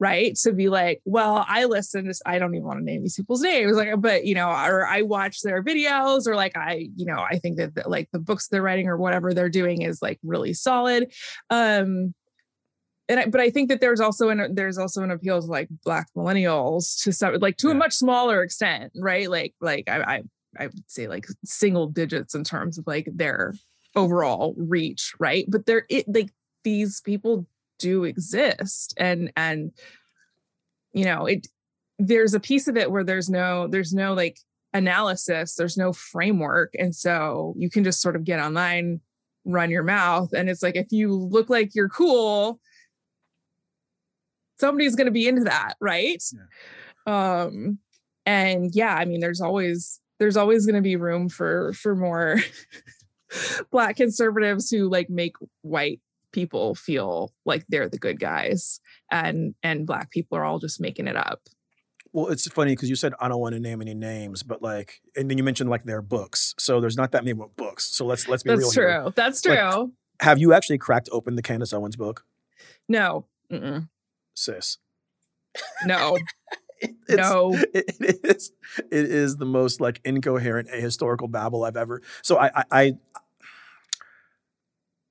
[0.04, 0.36] right?
[0.44, 3.42] To be like, well, I listen to, I don't even want to name these people's
[3.42, 7.20] names, like, but you know, or I watch their videos, or like I, you know,
[7.20, 10.20] I think that, that like the books they're writing or whatever they're doing is like
[10.22, 11.14] really solid.
[11.50, 12.14] Um,
[13.08, 15.70] and I, but I think that there's also an there's also an appeal to like
[15.86, 17.74] black millennials to some like to yeah.
[17.74, 19.30] a much smaller extent, right?
[19.30, 20.24] Like like I, I
[20.60, 23.54] I would say like single digits in terms of like their
[23.96, 25.46] overall reach, right?
[25.48, 26.32] But there it like
[26.64, 27.46] these people
[27.84, 29.72] do exist and and
[30.94, 31.48] you know, it
[32.00, 34.38] there's a piece of it where there's no there's no like
[34.74, 36.74] analysis, there's no framework.
[36.80, 39.02] And so you can just sort of get online,
[39.46, 40.32] run your mouth.
[40.34, 42.60] And it's like if you look like you're cool,
[44.60, 46.24] somebody's going to be into that, right?
[47.06, 47.42] Yeah.
[47.42, 47.80] Um
[48.26, 52.38] and yeah, I mean there's always there's always going to be room for for more
[53.72, 56.00] black conservatives who like make white
[56.34, 61.08] people feel like they're the good guys and and black people are all just making
[61.08, 61.42] it up.
[62.12, 65.02] Well it's funny because you said i don't want to name any names but like
[65.16, 68.28] and then you mentioned like their books so there's not that many books so let's
[68.28, 69.10] let's be that's real true here.
[69.16, 69.56] that's true.
[69.56, 72.24] like, have you actually cracked open the candace owens book?
[72.88, 73.90] No Mm-mm.
[74.36, 74.78] sis.
[75.86, 76.18] No.
[77.08, 77.54] No.
[77.74, 78.52] it, it is
[78.92, 82.94] it is the most like incoherent ahistorical babble i've ever so I, I i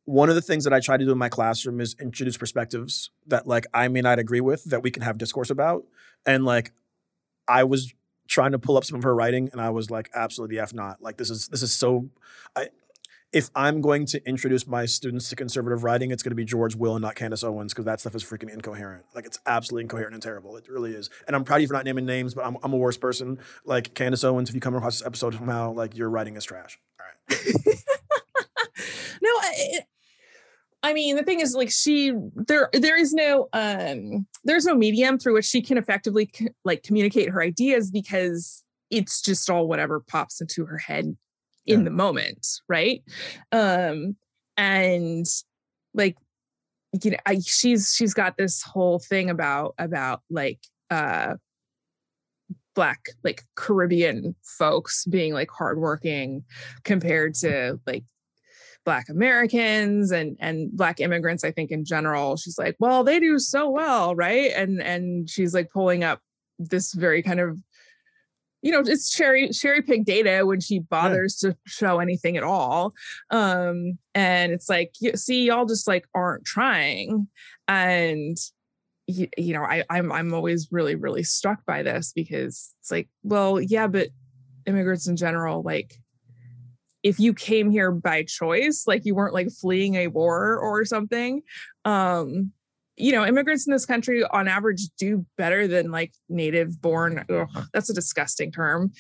[0.05, 3.11] one of the things that I try to do in my classroom is introduce perspectives
[3.27, 5.85] that like I may not agree with that we can have discourse about.
[6.27, 6.73] And like
[7.47, 7.93] I was
[8.29, 11.01] trying to pull up some of her writing and I was like, absolutely F not.
[11.01, 12.09] Like this is this is so
[12.57, 12.69] I
[13.33, 16.77] if I'm going to introduce my students to conservative writing, it's going to be George
[16.77, 19.07] Will and not Candace Owens because that stuff is freaking incoherent.
[19.15, 20.57] Like it's absolutely incoherent and terrible.
[20.57, 21.09] It really is.
[21.27, 23.39] And I'm proud of you for not naming names, but I'm, I'm a worse person.
[23.65, 26.79] Like Candace Owens, if you come across this episode somehow, like your writing is trash.
[27.01, 27.55] All right.
[29.23, 29.85] no, it,
[30.83, 35.19] I mean, the thing is, like, she there there is no um there's no medium
[35.19, 40.01] through which she can effectively co- like communicate her ideas because it's just all whatever
[40.01, 41.17] pops into her head
[41.67, 41.85] in yeah.
[41.85, 43.03] the moment, right?
[43.53, 44.17] Um,
[44.57, 45.27] and
[45.95, 46.17] like,
[47.03, 50.59] you know, I, she's she's got this whole thing about about like
[50.91, 51.37] uh
[52.75, 56.43] black like caribbean folks being like hardworking
[56.85, 58.05] compared to like
[58.85, 63.39] black americans and and black immigrants i think in general she's like well they do
[63.39, 64.53] so well right?
[64.55, 66.21] And and she's like pulling up
[66.59, 67.59] this very kind of
[68.63, 71.51] you know it's cherry cherry pick data when she bothers yeah.
[71.51, 72.93] to show anything at all.
[73.31, 77.29] Um and it's like you see y'all just like aren't trying.
[77.69, 78.37] And
[79.09, 83.09] you, you know i i'm i'm always really really struck by this because it's like
[83.25, 84.09] well yeah but
[84.65, 86.01] immigrants in general like
[87.03, 91.43] if you came here by choice, like you weren't like fleeing a war or something,
[91.85, 92.53] um,
[92.97, 97.25] you know, immigrants in this country on average do better than like native born.
[97.29, 98.93] Ugh, that's a disgusting term.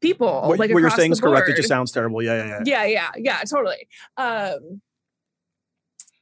[0.00, 1.34] People what, like what you're saying is board.
[1.34, 1.48] correct.
[1.50, 2.22] It just sounds terrible.
[2.22, 2.62] Yeah, yeah, yeah.
[2.64, 3.88] Yeah, yeah, yeah, totally.
[4.16, 4.80] Um,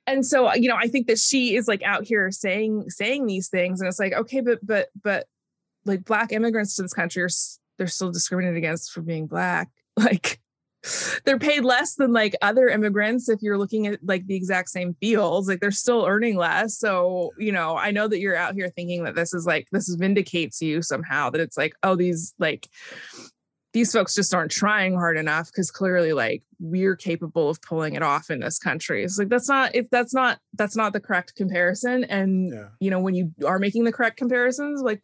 [0.07, 3.49] and so you know, I think that she is like out here saying saying these
[3.49, 5.27] things, and it's like, okay, but but but
[5.85, 7.29] like black immigrants to this country are
[7.79, 9.69] they're still discriminated against for being black.
[9.99, 10.41] Like
[11.25, 14.95] they're paid less than like other immigrants if you're looking at like the exact same
[15.01, 15.49] fields.
[15.49, 16.79] Like they're still earning less.
[16.79, 19.89] So you know i know that you're out here thinking that this is like this
[19.95, 22.69] vindicates you somehow that it's like oh these like
[23.73, 28.03] these folks just aren't trying hard enough because clearly like we're capable of pulling it
[28.03, 29.05] off in this country.
[29.05, 32.05] It's like that's not if that's not that's not the correct comparison.
[32.05, 32.69] And yeah.
[32.81, 35.03] you know when you are making the correct comparisons like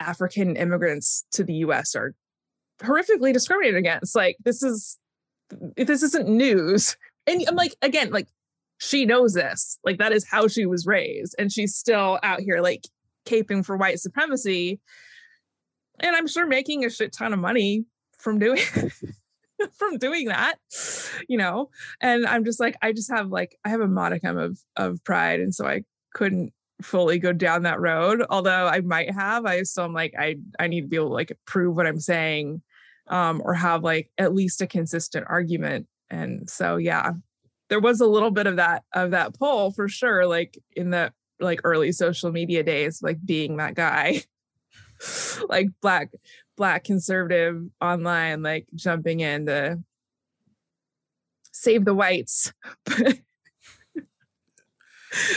[0.00, 2.14] african immigrants to the us are
[2.82, 4.14] horrifically discriminated against.
[4.14, 4.98] Like this is
[5.76, 6.96] this isn't news.
[7.26, 8.28] And I'm like, again, like
[8.78, 9.78] she knows this.
[9.84, 11.34] Like that is how she was raised.
[11.38, 12.86] And she's still out here like
[13.26, 14.80] caping for white supremacy.
[16.00, 17.84] And I'm sure making a shit ton of money
[18.18, 18.62] from doing
[19.72, 20.56] from doing that,
[21.28, 21.70] you know.
[22.00, 25.40] And I'm just like, I just have like I have a modicum of of pride.
[25.40, 28.24] And so I couldn't fully go down that road.
[28.30, 31.14] Although I might have, I still am like, I I need to be able to
[31.14, 32.62] like prove what I'm saying
[33.10, 35.86] um, or have like at least a consistent argument.
[36.08, 37.12] And so, yeah,
[37.68, 41.12] there was a little bit of that of that pull for sure, like in the
[41.40, 44.22] like early social media days, like being that guy,
[45.48, 46.10] like black
[46.56, 49.80] black conservative online, like jumping in to
[51.52, 52.52] save the whites.
[52.86, 53.20] it's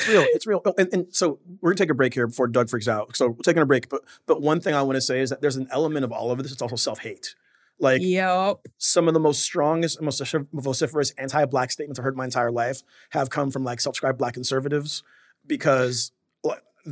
[0.07, 0.25] real.
[0.29, 0.61] It's real.
[0.65, 3.15] Oh, and, and, so we're gonna take a break here before Doug freaks out.
[3.15, 3.89] So we're taking a break.
[3.89, 6.31] But but one thing I want to say is that there's an element of all
[6.31, 6.51] of this.
[6.51, 7.35] It's also self hate.
[7.83, 8.57] Like yep.
[8.77, 10.21] some of the most strongest, most
[10.53, 15.03] vociferous anti-black statements I've heard my entire life have come from like self-described black conservatives
[15.45, 16.13] because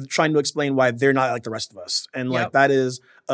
[0.08, 2.52] trying to explain why they're not like the rest of us and like yep.
[2.54, 3.34] that is a,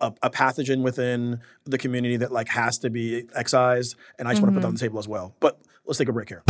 [0.00, 4.40] a, a, pathogen within the community that like has to be excised and i just
[4.40, 4.46] mm-hmm.
[4.46, 6.42] want to put that on the table as well but let's take a break here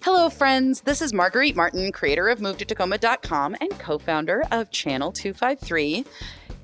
[0.00, 0.82] Hello, friends.
[0.82, 6.04] This is Marguerite Martin, creator of MoveToTacoma.com and co founder of Channel 253.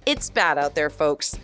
[0.07, 1.39] It's bad out there, folks.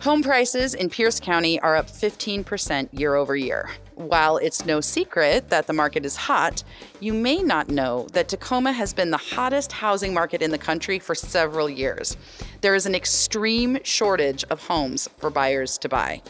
[0.00, 3.70] Home prices in Pierce County are up 15% year over year.
[3.98, 6.62] while it's no secret that the market is hot,
[7.00, 11.00] you may not know that Tacoma has been the hottest housing market in the country
[11.00, 12.16] for several years.
[12.60, 16.22] There is an extreme shortage of homes for buyers to buy.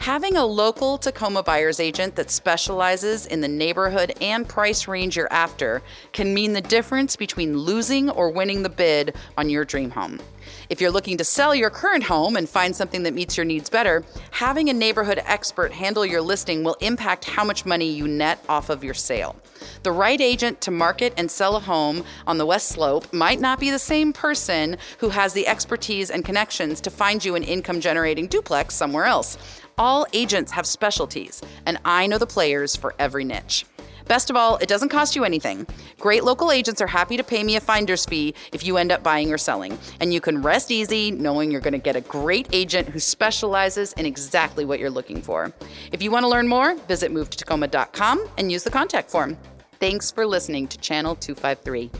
[0.00, 5.32] Having a local Tacoma buyer's agent that specializes in the neighborhood and price range you're
[5.32, 5.80] after
[6.12, 10.20] can mean the difference between losing or winning the bid on your dream home.
[10.68, 13.70] If you're looking to sell your current home and find something that meets your needs
[13.70, 18.44] better, having a neighborhood expert handle your listing will impact how much money you net
[18.48, 19.36] off of your sale.
[19.84, 23.60] The right agent to market and sell a home on the West Slope might not
[23.60, 27.80] be the same person who has the expertise and connections to find you an income
[27.80, 29.38] generating duplex somewhere else.
[29.78, 33.66] All agents have specialties, and I know the players for every niche.
[34.06, 35.66] Best of all, it doesn't cost you anything.
[35.98, 39.02] Great local agents are happy to pay me a finder's fee if you end up
[39.02, 39.76] buying or selling.
[40.00, 43.92] And you can rest easy knowing you're going to get a great agent who specializes
[43.94, 45.52] in exactly what you're looking for.
[45.92, 49.36] If you want to learn more, visit movetacoma.com and use the contact form.
[49.80, 51.90] Thanks for listening to Channel 253.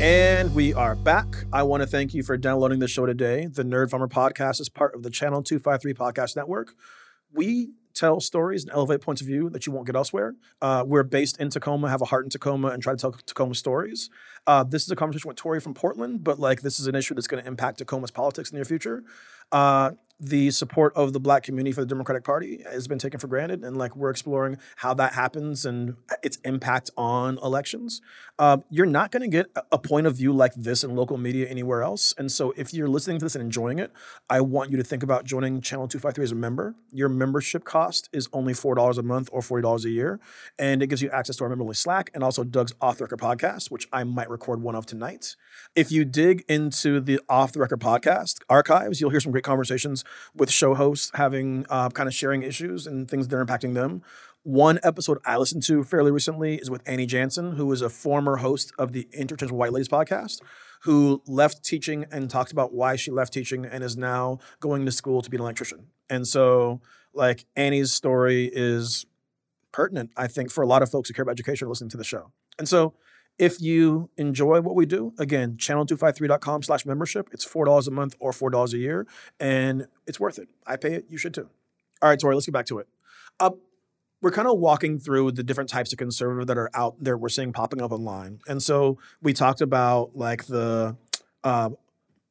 [0.00, 1.26] And we are back.
[1.52, 3.46] I want to thank you for downloading the show today.
[3.46, 6.74] The Nerd Farmer podcast is part of the Channel 253 Podcast Network.
[7.32, 10.36] We tell stories and elevate points of view that you won't get elsewhere.
[10.62, 13.56] Uh, we're based in Tacoma, have a heart in Tacoma, and try to tell Tacoma
[13.56, 14.08] stories.
[14.46, 17.14] Uh, this is a conversation with Tori from Portland, but like this is an issue
[17.14, 19.02] that's going to impact Tacoma's politics in the near future.
[19.50, 23.28] Uh, the support of the black community for the Democratic Party has been taken for
[23.28, 28.00] granted, and like we're exploring how that happens and its impact on elections.
[28.38, 31.48] Uh, you're not going to get a point of view like this in local media
[31.48, 32.14] anywhere else.
[32.16, 33.92] And so, if you're listening to this and enjoying it,
[34.30, 36.76] I want you to think about joining Channel 253 as a member.
[36.92, 40.20] Your membership cost is only $4 a month or $40 a year,
[40.58, 43.18] and it gives you access to our member Slack and also Doug's Off the Record
[43.18, 45.34] podcast, which I might record one of tonight.
[45.74, 50.04] If you dig into the Off the Record podcast archives, you'll hear some great conversations
[50.34, 54.02] with show hosts having uh, kind of sharing issues and things that are impacting them.
[54.44, 58.36] One episode I listened to fairly recently is with Annie Jansen, who is a former
[58.36, 60.40] host of the Interchangeable White Ladies podcast,
[60.82, 64.92] who left teaching and talked about why she left teaching and is now going to
[64.92, 65.88] school to be an electrician.
[66.08, 66.80] And so,
[67.12, 69.06] like, Annie's story is
[69.72, 72.04] pertinent, I think, for a lot of folks who care about education listening to the
[72.04, 72.30] show.
[72.58, 72.94] And so,
[73.38, 77.28] if you enjoy what we do, again, channel253.com slash membership.
[77.32, 79.06] It's $4 a month or $4 a year,
[79.38, 80.48] and it's worth it.
[80.66, 81.06] I pay it.
[81.08, 81.48] You should too.
[82.02, 82.88] All right, Tori, let's get back to it.
[83.38, 83.50] Uh,
[84.20, 87.28] we're kind of walking through the different types of conservative that are out there we're
[87.28, 88.40] seeing popping up online.
[88.48, 90.96] And so we talked about like the
[91.44, 91.70] uh,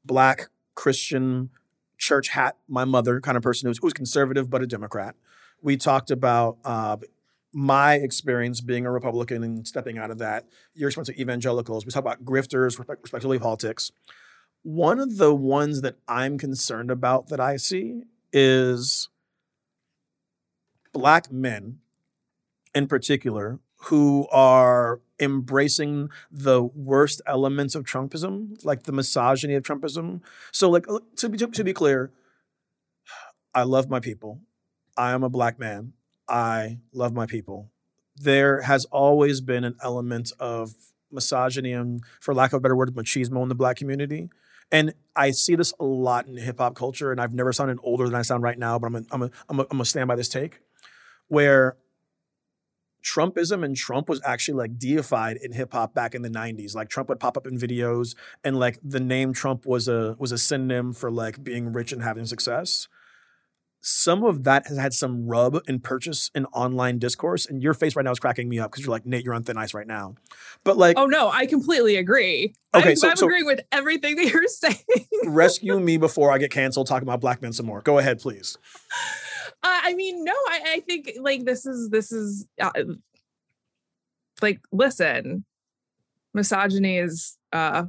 [0.06, 1.50] black Christian
[1.98, 5.16] church hat, my mother kind of person who's, who's conservative but a Democrat.
[5.62, 6.98] We talked about uh,
[7.54, 10.46] my experience being a Republican and stepping out of that,
[10.76, 11.86] your experience with evangelicals.
[11.86, 13.92] We talk about grifters, respectability politics.
[14.64, 19.10] One of the ones that I'm concerned about that I see is
[20.98, 21.78] black men
[22.74, 30.22] in particular who are embracing the worst elements of Trumpism, like the misogyny of Trumpism.
[30.52, 30.86] So, like
[31.18, 32.12] to be to be clear,
[33.54, 34.42] I love my people.
[34.98, 35.94] I am a black man.
[36.28, 37.70] I love my people.
[38.16, 40.74] There has always been an element of
[41.12, 44.30] misogyny and, for lack of a better word, machismo in the black community.
[44.72, 48.06] And I see this a lot in hip hop culture, and I've never sounded older
[48.06, 50.60] than I sound right now, but I'm I'm I'm I'm stand by this take,
[51.28, 51.78] where
[53.04, 56.76] Trumpism and Trump was actually like deified in hip hop back in the 90s.
[56.76, 60.32] Like Trump would pop up in videos and like the name Trump was a was
[60.32, 62.88] a synonym for like being rich and having success
[63.82, 67.46] some of that has had some rub and purchase in online discourse.
[67.46, 69.44] And your face right now is cracking me up because you're like, Nate, you're on
[69.44, 70.16] thin ice right now.
[70.64, 72.54] But like, oh no, I completely agree.
[72.74, 74.78] Okay, I'm, so, I'm so agreeing with everything that you're saying.
[75.26, 77.82] rescue me before I get canceled talking about black men some more.
[77.82, 78.58] Go ahead, please.
[79.64, 82.72] Uh, I mean, no, I, I, think like this is this is uh,
[84.42, 85.46] like listen,
[86.34, 87.86] misogyny is uh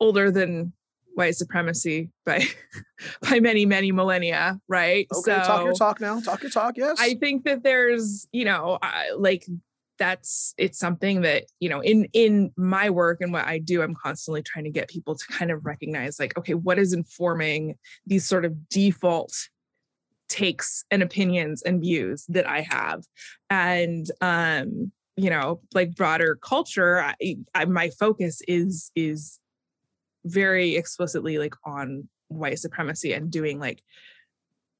[0.00, 0.72] older than
[1.14, 2.44] white supremacy by
[3.22, 5.06] by many many millennia right?
[5.12, 6.96] Okay so talk your talk now talk your talk yes.
[7.00, 9.46] I think that there's you know uh, like
[9.98, 13.94] that's it's something that you know in in my work and what i do i'm
[13.94, 17.74] constantly trying to get people to kind of recognize like okay what is informing
[18.06, 19.32] these sort of default
[20.28, 23.02] takes and opinions and views that i have.
[23.50, 29.38] And um you know like broader culture I, I, my focus is is
[30.24, 33.82] very explicitly like on white supremacy and doing like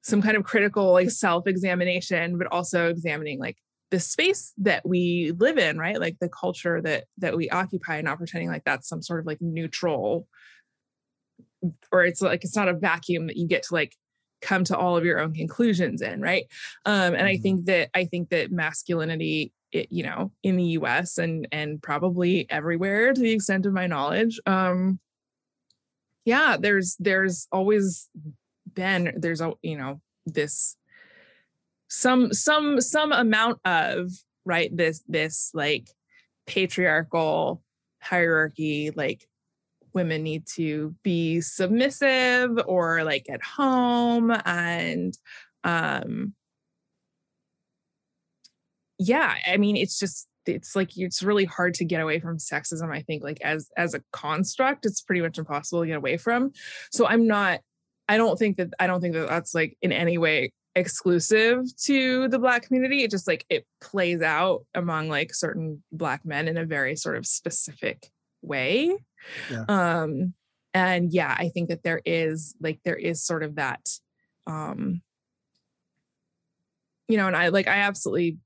[0.02, 3.56] some kind of critical like self-examination but also examining like
[3.90, 6.00] the space that we live in right?
[6.00, 9.26] Like the culture that that we occupy and not pretending like that's some sort of
[9.26, 10.26] like neutral
[11.92, 13.96] or it's like it's not a vacuum that you get to like
[14.46, 16.44] come to all of your own conclusions in right
[16.84, 17.42] um and i Mhm.
[17.42, 22.48] think that i think that masculinity it, you know in the us and and probably
[22.48, 25.00] everywhere to the extent of my knowledge um
[26.24, 28.08] yeah there's there's always
[28.72, 30.76] been there's a you know this
[31.88, 34.12] some some some amount of
[34.44, 35.88] right this this like
[36.46, 37.62] patriarchal
[38.00, 39.26] hierarchy like
[39.96, 45.16] women need to be submissive or like at home and
[45.64, 46.34] um
[48.98, 52.94] yeah i mean it's just it's like it's really hard to get away from sexism
[52.94, 56.52] i think like as as a construct it's pretty much impossible to get away from.
[56.92, 57.60] So i'm not
[58.06, 62.28] i don't think that i don't think that that's like in any way exclusive to
[62.28, 63.02] the black community.
[63.02, 67.16] It just like it plays out among like certain black men in a very sort
[67.16, 68.10] of specific
[68.42, 68.96] way
[69.50, 69.64] Yeah.
[69.68, 70.34] um
[70.74, 73.88] and yeah i think that there is like there is sort of that
[74.46, 75.00] um
[77.08, 78.38] you know and i like i absolutely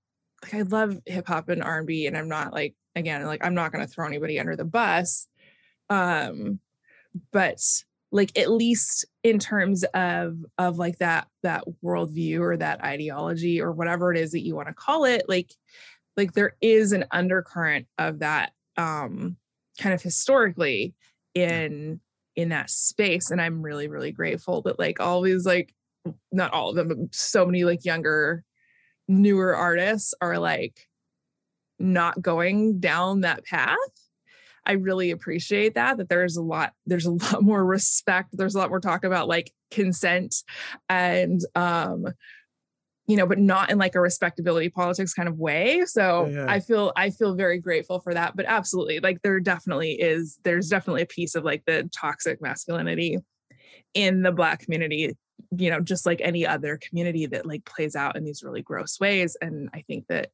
[0.43, 3.73] like i love hip hop and r&b and i'm not like again like i'm not
[3.73, 5.27] going to throw anybody under the bus
[5.89, 6.61] um
[7.33, 7.61] but
[8.13, 13.73] like at least in terms of of like that that worldview or that ideology or
[13.73, 15.53] whatever it is that you want to call it like
[16.17, 19.37] like there is an undercurrent of that um
[19.81, 20.95] kind of historically
[21.35, 22.01] in
[22.37, 25.75] in that space and i'm really really grateful that like all these like
[26.31, 28.45] not all of them but so many like younger
[29.09, 30.87] newer artists are like
[31.79, 33.77] not going down that path.
[34.67, 38.59] I really appreciate that that there's a lot there's a lot more respect there's a
[38.59, 40.35] lot more talk about like consent
[40.89, 42.07] and um
[43.11, 45.83] you know but not in like a respectability politics kind of way.
[45.87, 46.47] So Yeah, yeah.
[46.49, 48.37] i feel i feel very grateful for that.
[48.37, 53.19] But absolutely like there definitely is there's definitely a piece of like the toxic masculinity
[53.95, 55.17] in the black community
[55.57, 59.01] you know just like any other community that like plays out in these really gross
[59.01, 59.37] ways.
[59.41, 60.31] And i think that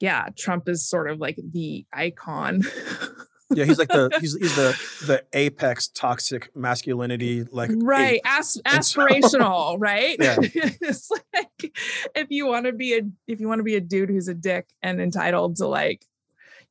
[0.00, 2.62] yeah trump is sort of like the icon
[3.52, 8.20] Yeah, he's like the he's he's the the apex toxic masculinity like right.
[8.24, 10.36] As- And so- aspirational right Yeah.
[10.40, 11.72] it's like
[12.14, 14.34] if you want to be a if you want to be a dude who's a
[14.34, 16.04] dick and entitled to like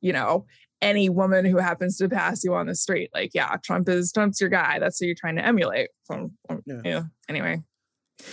[0.00, 0.46] you know
[0.82, 4.40] any woman who happens to pass you on the street like yeah trump is trump's
[4.40, 6.80] your guy that's who you're trying to emulate so um, Yeah.
[6.84, 7.62] yeah anyway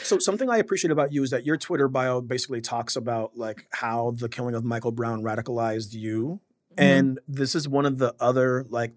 [0.04, 3.68] So something I appreciate about you is that your Twitter bio basically talks about like
[3.72, 6.42] how the killing of Michael Brown radicalized you.
[6.78, 6.84] Mm-hmm.
[6.84, 8.94] And this is one of the other like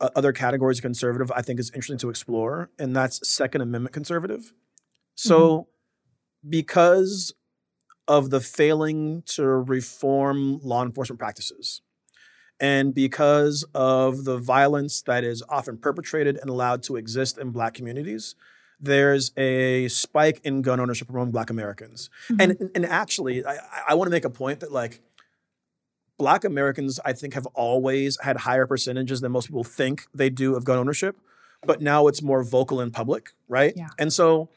[0.00, 3.92] uh, other categories of conservative I think is interesting to explore, and that's Second Amendment
[3.92, 4.52] conservative.
[5.14, 5.68] So
[6.48, 7.34] because
[8.08, 11.82] of the failing to reform law enforcement practices,
[12.58, 17.74] and because of the violence that is often perpetrated and allowed to exist in Black
[17.74, 18.34] communities,
[18.78, 22.10] there's a spike in gun ownership among Black Americans.
[22.38, 23.58] And and actually, I,
[23.88, 25.00] I want to make a point that like
[26.20, 30.54] Black Americans, I think, have always had higher percentages than most people think they do
[30.54, 31.16] of gun ownership,
[31.66, 33.72] but now it's more vocal in public, right?
[33.74, 33.88] Yeah.
[33.98, 34.50] And so,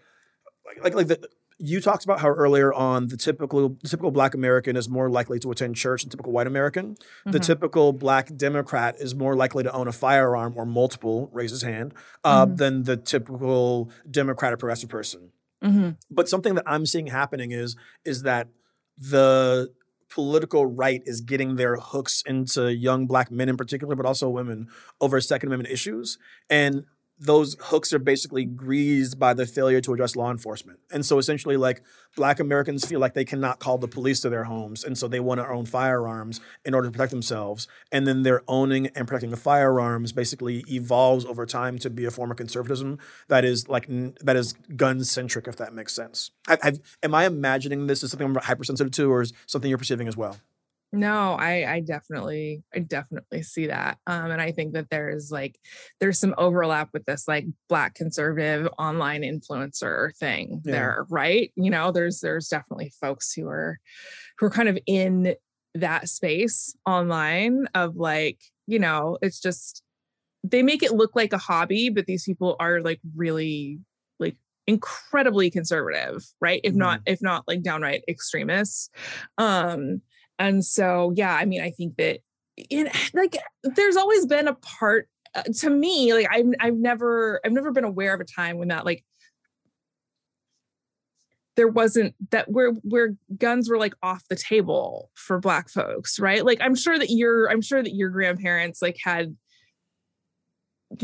[0.67, 4.75] like like, like the, you talked about how earlier on the typical typical Black American
[4.75, 6.97] is more likely to attend church than typical white American.
[7.25, 7.45] The Mhm.
[7.45, 11.93] typical Black Democrat is more likely to own a firearm or multiple, raise his hand,
[12.25, 12.57] uh, Mhm.
[12.57, 15.31] than the typical Democratic progressive person
[15.63, 15.95] Mhm.
[16.11, 18.49] but something that i'm seeing happening is is that
[18.97, 19.71] the
[20.13, 24.67] political right is getting their hooks into young black men in particular but also women
[25.01, 26.17] over second amendment issues.
[26.49, 26.85] And
[27.25, 31.57] those hooks are basically greased by the failure to address law enforcement and so essentially
[31.57, 31.81] like
[32.15, 35.19] black americans feel like they cannot call the police to their homes and so they
[35.19, 39.29] want to own firearms in order to protect themselves and then their owning and protecting
[39.29, 43.87] the firearms basically evolves over time to be a form of conservatism that is like
[43.89, 46.31] that is gun centric, if that makes sense.
[46.47, 50.07] I, am I imagining this as something I'm hypersensitive to, or is something you're perceiving
[50.07, 50.37] as well?
[50.95, 53.97] No, I I definitely I definitely see that.
[54.05, 55.57] Um and I think that there's like
[55.99, 60.71] there's some overlap with this like black conservative online influencer thing Yeah.
[60.71, 61.51] there, right?
[61.55, 63.79] You know, there's there's definitely folks who are
[64.39, 65.35] who are kind of in
[65.75, 69.83] that space online of like, you know, it's just
[70.43, 73.79] they make it look like a hobby, but these people are like really
[74.19, 74.35] like
[74.67, 76.61] incredibly conservative, right?
[76.63, 78.89] If not if not like downright extremists.
[79.37, 80.01] Um
[80.39, 82.19] and so yeah i mean i think that
[82.69, 87.51] in like there's always been a part uh, to me like I've, I've never i've
[87.51, 89.03] never been aware of a time when that like
[91.55, 96.45] there wasn't that where where guns were like off the table for black folks right?
[96.45, 99.35] Like i'm sure that your i'm sure that your grandparents like had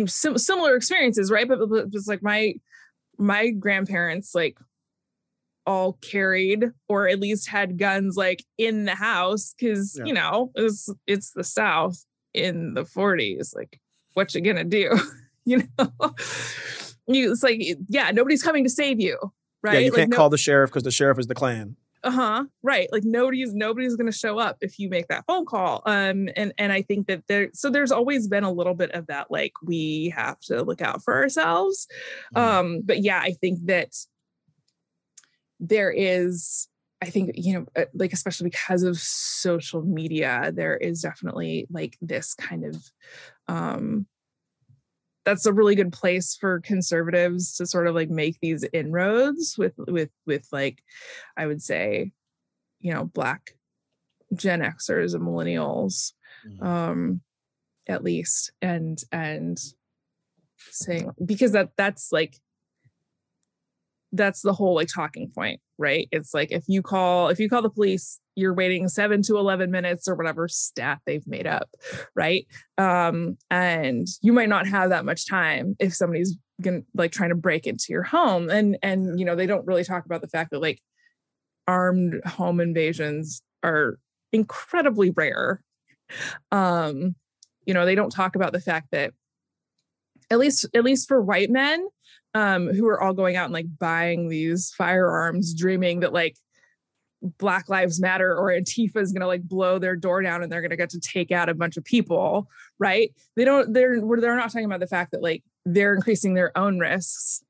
[0.07, 1.47] sim- similar experiences right?
[1.47, 2.55] But, but it's like my
[3.17, 4.57] my grandparents like
[5.69, 10.05] all carried or at least had guns like in the house because Yeah.
[10.05, 12.03] you know it's it's the south
[12.33, 13.79] in the 40s like
[14.15, 14.97] what you gonna do
[15.45, 15.91] you know
[17.07, 19.17] you it's like yeah nobody's coming to save you
[19.61, 21.75] right Yeah, you like can't no- call the sheriff because the sheriff is the Klan.
[22.03, 25.81] uh-huh right like nobody's nobody's going to show up if you make that phone call
[25.85, 29.05] um and and i think that there so there's always been a little bit of
[29.07, 31.87] that like we have to look out for ourselves
[32.35, 32.41] Mhm.
[32.41, 33.93] um but yeah i think that
[35.59, 36.67] there is
[37.01, 41.97] i think you know uh, like especially because of social media there is definitely like
[42.01, 42.75] this kind of
[43.47, 44.05] um
[45.25, 49.73] that's a really good place for conservatives to sort of like make these inroads with
[49.77, 50.81] with with like
[51.37, 52.11] i would say
[52.79, 53.51] you know black
[54.33, 56.13] gen xers and millennials
[56.47, 56.63] Mhm.
[56.63, 57.21] um
[57.87, 59.59] at least and and
[60.71, 62.35] saying because that that's like
[64.11, 66.09] that's the whole like talking point right?
[66.11, 69.71] It's like if you call if you call the police you're waiting 7 to 11
[69.71, 71.69] minutes or whatever stat they've made up
[72.15, 72.45] right?
[72.77, 77.35] Um and you might not have that much time if somebody's gonna like trying to
[77.35, 78.49] break into your home.
[78.49, 80.81] And and you know they don't really talk about the fact that like
[81.67, 83.97] armed home invasions are
[84.33, 85.61] incredibly rare.
[86.51, 87.15] Um
[87.65, 89.13] you know they don't talk about the fact that
[90.29, 91.87] at least at least for white men
[92.33, 96.35] um who are all going out and like buying these firearms dreaming that like
[97.37, 100.61] black lives matter or antifa is going to like blow their door down and they're
[100.61, 102.47] going to get to take out a bunch of people
[102.79, 106.57] right they don't they're they're not talking about the fact that like they're increasing their
[106.57, 107.43] own risks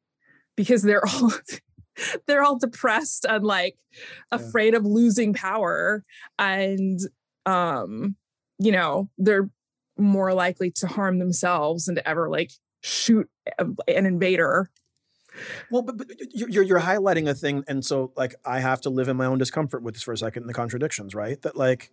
[0.56, 1.32] because they're all
[2.28, 4.40] they're all depressed and like Yeah.
[4.40, 6.04] afraid of losing power
[6.40, 7.00] and
[7.46, 8.16] um
[8.58, 9.50] you know they're
[9.98, 12.52] more likely to harm themselves and to ever like
[12.82, 14.70] shoot an invader
[15.72, 19.08] Well, but, but you're you're- highlighting a thing, and so like I have to live
[19.08, 20.48] in my own discomfort with this for a second.
[20.48, 21.42] The contradictions, right?
[21.44, 21.92] That like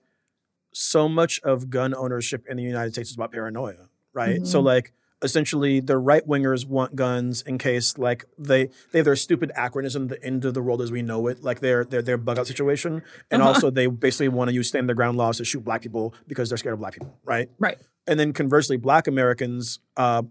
[0.72, 4.46] so much of gun ownership in the United States is about paranoia, right?
[4.46, 4.64] So Mhm.
[4.64, 9.50] like essentially the right wingers want guns in case like they they have their stupid
[9.56, 12.38] acronym the end of the world as we know it like their their their bug
[12.38, 13.52] out situation and Uh-huh.
[13.52, 16.50] also they basically want to use stand their ground laws to shoot black people because
[16.50, 17.78] they're scared of black people right Right.
[18.06, 20.22] and then conversely black americans uh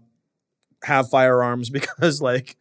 [0.86, 2.56] have firearms because like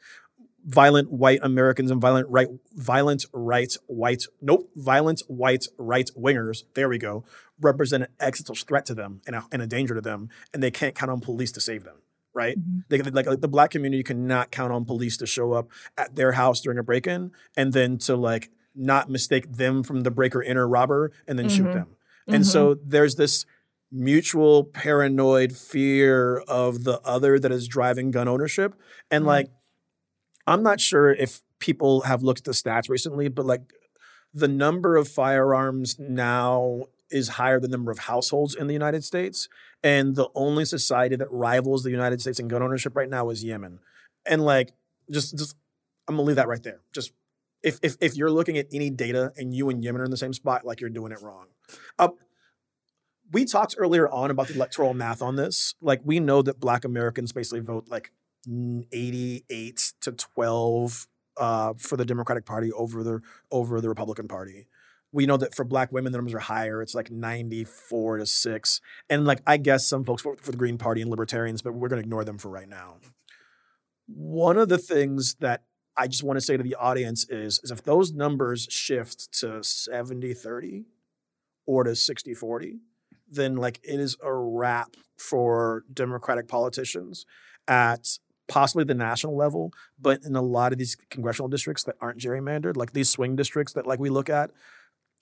[0.67, 6.89] violent white Americans and violent right violent right white nope violent white right wingers there
[6.89, 7.23] we go
[7.61, 10.71] represent an existential threat to them and a, and a danger to them and they
[10.71, 11.97] can't count on police to save them
[12.33, 12.83] right Mhm.
[12.89, 16.31] they, like, like the black community cannot count on police to show up at their
[16.31, 20.67] house during a break-in and then to like not mistake them from the breaker inner
[20.67, 21.73] robber and then shoot Mhm.
[21.73, 21.87] them
[22.27, 22.47] and Mhm.
[22.47, 23.45] so there's this
[23.95, 28.75] mutual paranoid fear of the other that is driving gun ownership.
[29.09, 29.27] And Mhm.
[29.27, 29.47] like,
[30.45, 33.61] I'm not sure if people have looked at the stats recently, but like
[34.33, 39.03] the number of firearms now is higher than the number of households in the United
[39.03, 39.47] States.
[39.83, 43.43] And the only society that rivals the United States in gun ownership right now is
[43.43, 43.79] Yemen.
[44.25, 44.71] And like,
[45.09, 45.55] just, just,
[46.07, 46.81] I'm gonna leave that right there.
[46.93, 47.13] Just
[47.63, 50.17] if, if, if you're looking at any data and you and Yemen are in the
[50.17, 51.47] same spot, like you're doing it wrong.
[51.97, 52.09] Uh,
[53.31, 55.75] we talked earlier on about the electoral math on this.
[55.81, 58.11] Like we know that Black Americans basically vote like
[58.47, 61.07] 88 to 12
[61.37, 63.21] uh, for the Democratic Party over the
[63.51, 64.67] over the Republican Party.
[65.11, 66.81] We know that for Black women the numbers are higher.
[66.81, 70.77] It's like 94 to six, and like I guess some folks vote for the Green
[70.77, 72.97] Party and Libertarians, but we're going to ignore them for right now.
[74.07, 75.63] One of the things that
[75.97, 79.63] I just want to say to the audience is, is if those numbers shift to
[79.63, 80.85] 70 30
[81.65, 82.79] or to 60 40,
[83.35, 87.25] then like it is a wrap for Democratic politicians
[87.67, 88.17] at
[88.47, 92.77] possibly the national level, but in a lot of these congressional districts that aren't gerrymandered,
[92.77, 94.51] like these swing districts that like we look at,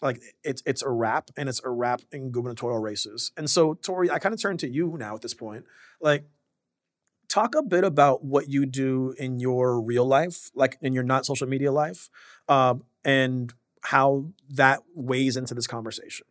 [0.02, 3.32] like it's it's a wrap and it's a wrap in gubernatorial races.
[3.38, 5.66] And so Tori, I kind of turn to you now at this point.
[6.02, 6.26] Like
[7.30, 11.26] talk a bit about what you do in your real life, like in your not
[11.26, 12.10] social media life,
[12.50, 16.26] um, and how that weighs into this conversation.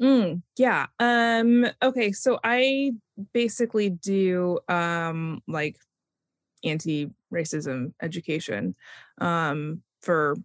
[0.00, 0.86] Mm, yeah.
[0.98, 2.12] Um, okay.
[2.12, 2.92] So I
[3.32, 5.76] basically do um like
[6.64, 8.74] anti-racism education
[9.18, 10.36] um for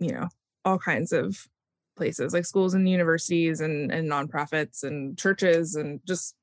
[0.00, 0.28] you know
[0.64, 1.48] all kinds of
[1.96, 6.36] places like schools and universities and and nonprofits and churches and just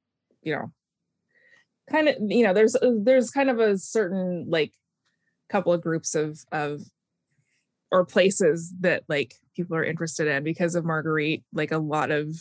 [0.44, 0.72] you know
[1.90, 4.74] kind of you know there's there's kind of a certain like
[5.50, 6.82] couple of groups of of
[7.92, 12.36] or places that like people are interested in because of Marguerite, like a lot of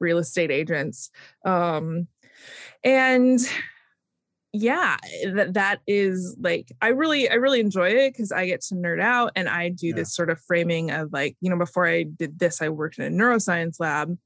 [0.00, 1.10] real estate agents.
[1.44, 2.08] Um,
[2.84, 3.40] and
[4.52, 4.96] yeah
[5.34, 9.00] that that is like i really i really enjoy it because i get to nerd
[9.00, 9.96] out and i do Yeah.
[9.96, 13.04] this sort of framing of like you know before i did this i worked in
[13.04, 14.16] a neuroscience lab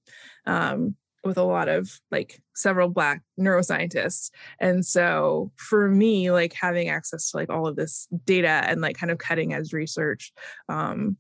[0.47, 0.95] um,
[1.25, 7.31] with a lot of like several black neuroscientists and so for me like having access
[7.31, 10.33] to like all of this data and like kind of cutting edge research
[10.69, 11.17] um,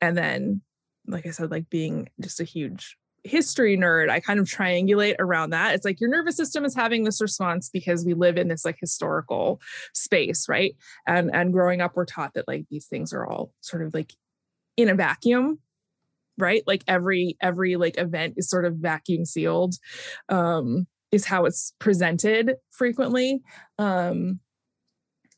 [0.00, 0.60] and then
[1.06, 5.50] like i said like being just a huge history nerd, I kind of triangulate around
[5.50, 5.74] that.
[5.74, 8.78] It's like your nervous system is having this response because we live in this like
[8.80, 9.60] historical
[9.94, 10.76] space, right?
[11.06, 14.12] And and growing up, we're taught that like these things are all sort of like
[14.76, 15.58] in a vacuum,
[16.38, 16.62] right?
[16.66, 19.74] Like every every like event is sort of vacuum sealed,
[20.28, 23.40] um, is how it's presented frequently.
[23.78, 24.40] Um,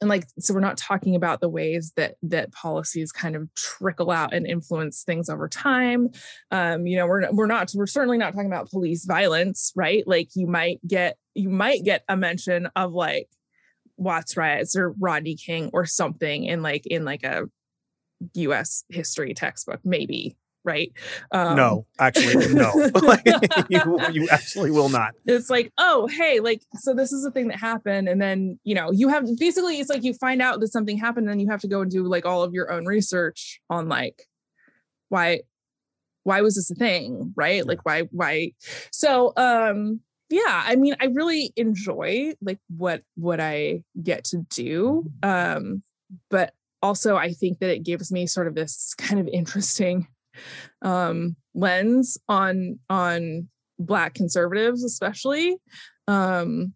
[0.00, 4.10] and like so we're not talking about the ways that that policies kind of trickle
[4.10, 6.08] out and influence things over time
[6.50, 10.30] um you know we're we're not we're certainly not talking about police violence right like
[10.34, 13.28] you might get you might get a mention of like
[13.96, 17.44] watts riots or rodney king or something in like in like a
[18.34, 20.92] us history textbook maybe right?
[21.32, 22.72] Um, no, actually, no.
[23.68, 25.14] You, you absolutely will not.
[25.26, 28.74] it's like oh hey like so this is a thing that happened and then you
[28.74, 31.48] know you have basically it's like you find out that something happened and then you
[31.48, 34.22] have to go and do like all of your own research on like
[35.08, 35.40] why
[36.24, 37.66] why was this a thing right?
[37.66, 38.52] Like why why?
[38.90, 40.00] So um
[40.30, 45.82] yeah i mean i really enjoy like what what i get to do um
[46.30, 50.06] but also i think that it gives me sort of this kind of interesting
[50.82, 55.56] um lens on on black conservatives especially
[56.08, 56.72] um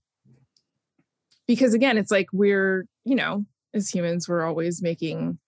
[1.46, 3.44] because again it's like we're you know
[3.74, 5.38] as humans we're always making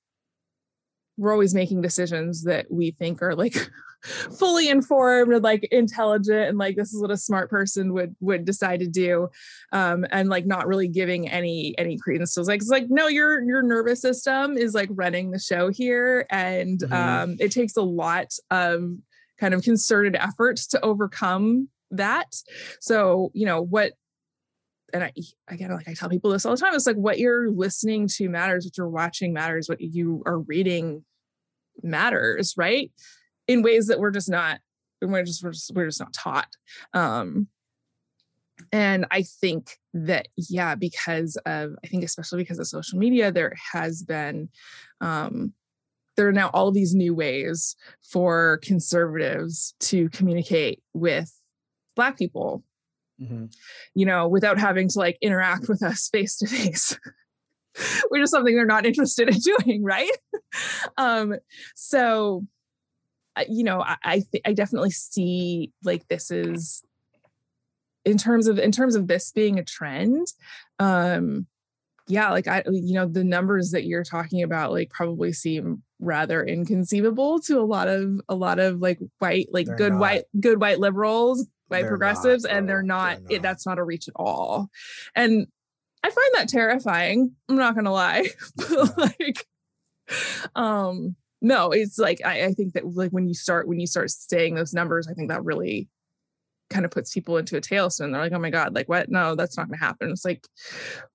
[1.17, 3.57] we're always making decisions that we think are like
[4.05, 8.45] fully informed and like intelligent and like this is what a smart person would would
[8.45, 9.29] decide to do
[9.73, 13.09] um and like not really giving any any credence to it's like it's like no
[13.09, 16.93] your your nervous system is like running the show here and Mhm.
[16.93, 18.83] um it takes a lot of
[19.39, 22.33] kind of concerted efforts to overcome that
[22.81, 23.93] so you know what
[24.93, 25.13] and I
[25.49, 26.73] again like I tell people this all the time.
[26.75, 31.05] It's like what you're listening to matters, what you're watching matters, what you are reading
[31.83, 32.91] matters, right?
[33.49, 34.61] In ways that we're just not
[35.03, 36.49] we're just we're just, we're just not taught.
[36.93, 37.49] Um
[38.73, 43.53] and I think that yeah, because of I think especially because of social media, there
[43.73, 44.49] has been
[45.01, 45.53] um
[46.17, 51.33] there are now all these new ways for conservatives to communicate with
[51.95, 52.63] black people
[53.21, 53.51] Mhm.
[53.95, 56.99] you know, without having to like interact with us face to face.
[58.11, 60.11] Which is something they're not interested in doing, right?
[60.99, 61.37] um,
[61.75, 62.45] so,
[63.49, 66.83] you know, I I, th- I definitely see like this is
[68.05, 70.27] in terms of in terms of this being a trend.
[70.79, 71.47] Um,
[72.09, 76.45] yeah, like I, you know, the numbers that you're talking about like probably seem rather
[76.45, 80.01] inconceivable to a lot of a lot of like white like They're good not.
[80.01, 83.83] white good white liberals white progressives not, and they're not, They're It, that's not a
[83.83, 84.69] reach at all
[85.15, 85.47] and
[86.05, 88.27] i find that terrifying i'm not gonna lie
[88.57, 89.47] but like
[90.55, 91.17] um
[91.47, 94.55] no it's like I, I think that like when you start when you start saying
[94.55, 95.89] those numbers i think that really
[96.71, 98.13] kind of puts people into a tailspin.
[98.13, 99.09] They're like oh my god like what?
[99.09, 100.11] No that's not gonna happen.
[100.11, 100.45] It's like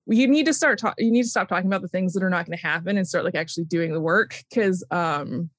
[0.06, 2.46] you need to start you need to stop talking about the things that are not
[2.46, 5.50] gonna happen and start like actually doing the work because um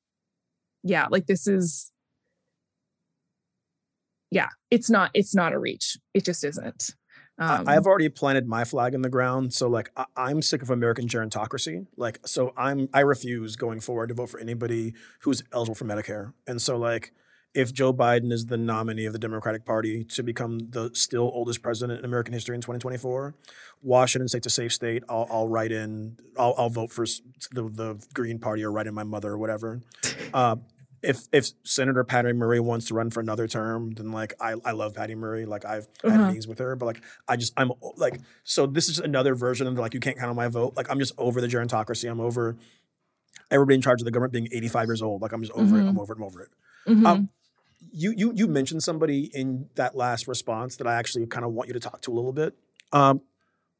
[0.83, 1.91] yeah like this is
[4.31, 5.97] yeah it's not it's not a reach.
[6.13, 6.95] It just isn't
[7.51, 9.53] um, I- I've already planted my flag in the ground.
[9.53, 11.87] So like I- I'm sick of American gerontocracy.
[11.97, 16.33] Like so I'm I refuse going forward to vote for anybody who's eligible for Medicare.
[16.47, 17.13] And so like
[17.53, 21.61] if Joe Biden is the nominee of the Democratic Party to become the still oldest
[21.61, 23.35] president in American history in 2024,
[23.83, 25.03] Washington State's a safe state.
[25.07, 26.17] I'll, I'll write in.
[26.35, 27.05] I'll, I'll vote for
[27.51, 29.81] the the Green Party or write in my mother or whatever.
[30.33, 30.55] Uh,
[31.03, 34.71] if if Senator Patty Murray wants to run for another term, then like I, I
[34.71, 35.45] love Patty Murray.
[35.45, 36.27] Like I've had Uh-huh.
[36.27, 39.77] meetings with her, but like I just I'm like so this is another version of
[39.77, 40.73] like you can't count on my vote.
[40.77, 42.09] Like I'm just over the gerontocracy.
[42.09, 42.55] I'm over
[43.51, 45.21] everybody in charge of the government being 85 years old.
[45.21, 45.83] Like I'm just over it.
[45.85, 45.89] Mhm.
[45.89, 46.17] I'm over it.
[46.17, 46.49] I'm over it.
[46.87, 47.05] mhm.
[47.05, 47.29] Um,
[47.91, 51.67] you you you mentioned somebody in that last response that I actually kind of want
[51.67, 52.55] you to talk to a little bit.
[52.93, 53.21] Um,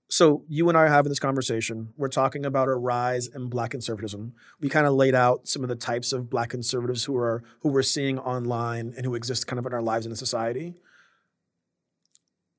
[0.10, 1.94] so you and I are having this conversation.
[1.98, 4.34] We're talking about a rise in black conservatism.
[4.60, 7.70] We kind of laid out some of the types of black conservatives who are who
[7.70, 10.76] we're seeing online and who exist kind of in our lives in the society.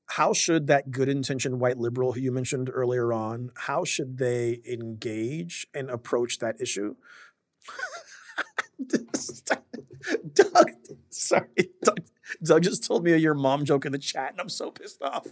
[0.07, 4.61] How should that good intentioned white liberal who you mentioned earlier on, how should they
[4.69, 6.95] engage and approach that issue?
[10.33, 10.71] Doug,
[11.09, 12.01] sorry, Doug,
[12.43, 15.25] Doug just told me your mom joke in the chat, and I'm so pissed off.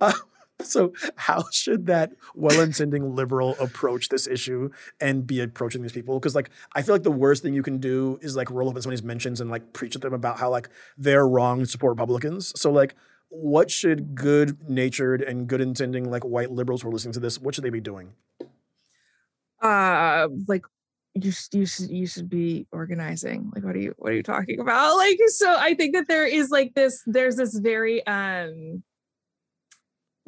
[0.00, 0.12] Uh,
[0.62, 4.70] so, how should that well-intending liberal approach this issue
[5.00, 6.18] and be approaching these people?
[6.18, 8.76] Because, like, I feel like the worst thing you can do is like roll up
[8.76, 11.92] in somebody's mentions and like preach at them about how like they're wrong to support
[11.92, 12.52] Republicans.
[12.60, 12.94] So, like,
[13.28, 17.64] what should good-natured and good-intending like white liberals who are listening to this, what should
[17.64, 18.12] they be doing?
[19.62, 20.64] uh like
[21.14, 24.60] you you should you should be organizing like what are you what are you talking
[24.60, 28.82] about like so i think that there is like this there's this very um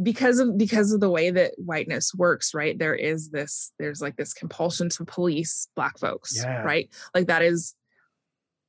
[0.03, 4.16] because of because of the way that whiteness works right there is this there's like
[4.16, 6.62] this compulsion to police black folks Yeah.
[6.62, 7.74] right like that is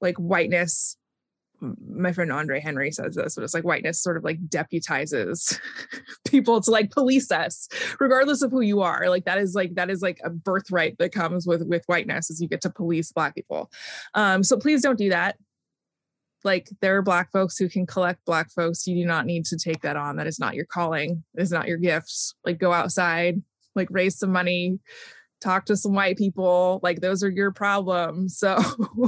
[0.01, 0.97] like whiteness
[1.87, 5.57] my friend Andre Henry says this, but it's like whiteness sort of like deputizes
[6.27, 7.69] people to like police us,
[7.99, 9.09] regardless of who you are.
[9.09, 12.41] Like that is like that is like a birthright that comes with with whiteness, is
[12.41, 13.71] you get to police black people.
[14.13, 15.37] Um, so please don't do that.
[16.43, 18.85] Like there are black folks who can collect black folks.
[18.87, 20.17] You do not need to take that on.
[20.17, 21.23] That is not your calling.
[21.35, 22.35] It is not your gifts.
[22.45, 23.41] Like go outside,
[23.75, 24.79] like raise some money,
[25.41, 26.79] talk to some white people.
[26.83, 28.37] Like those are your problems.
[28.37, 28.57] So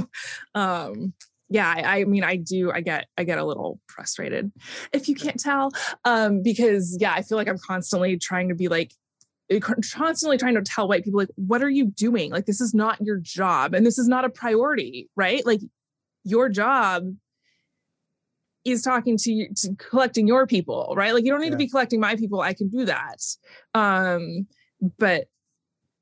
[0.54, 1.12] um
[1.48, 4.50] yeah I, I mean i do i get i get a little frustrated
[4.92, 5.70] if you can't tell
[6.04, 8.92] um because yeah i feel like i'm constantly trying to be like
[9.50, 12.74] eh, constantly trying to tell white people like what are you doing like this is
[12.74, 15.60] not your job and this is not a priority right like
[16.24, 17.04] your job
[18.66, 21.68] is talking to you to collecting your people right like you don't need to be
[21.68, 23.18] collecting my people i can do that
[23.74, 24.46] um
[24.98, 25.26] but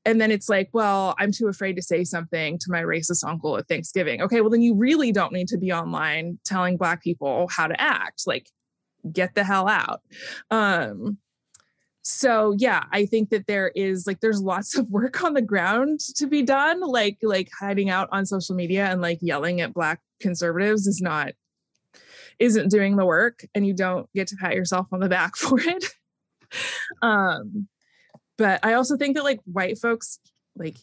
[0.07, 3.57] and then it's like, well, I'm too afraid to say something to my racist uncle
[3.57, 4.21] at Thanksgiving.
[4.23, 7.81] Okay, well, then you really don't need to be online telling Black people how to
[7.81, 8.25] act.
[8.27, 8.51] Like,
[9.11, 10.03] get the hell out.
[10.51, 11.19] Um,
[12.03, 16.01] so yeah, I think that there is like there's lots of work on the ground
[16.17, 16.81] to be done.
[16.81, 21.33] Like like hiding out on social media and like yelling at Black conservatives is not
[22.39, 25.59] isn't doing the work, and you don't get to pat yourself on the back for
[25.61, 25.85] it.
[27.03, 27.67] um
[28.39, 30.19] but i also think that like white folks
[30.57, 30.77] like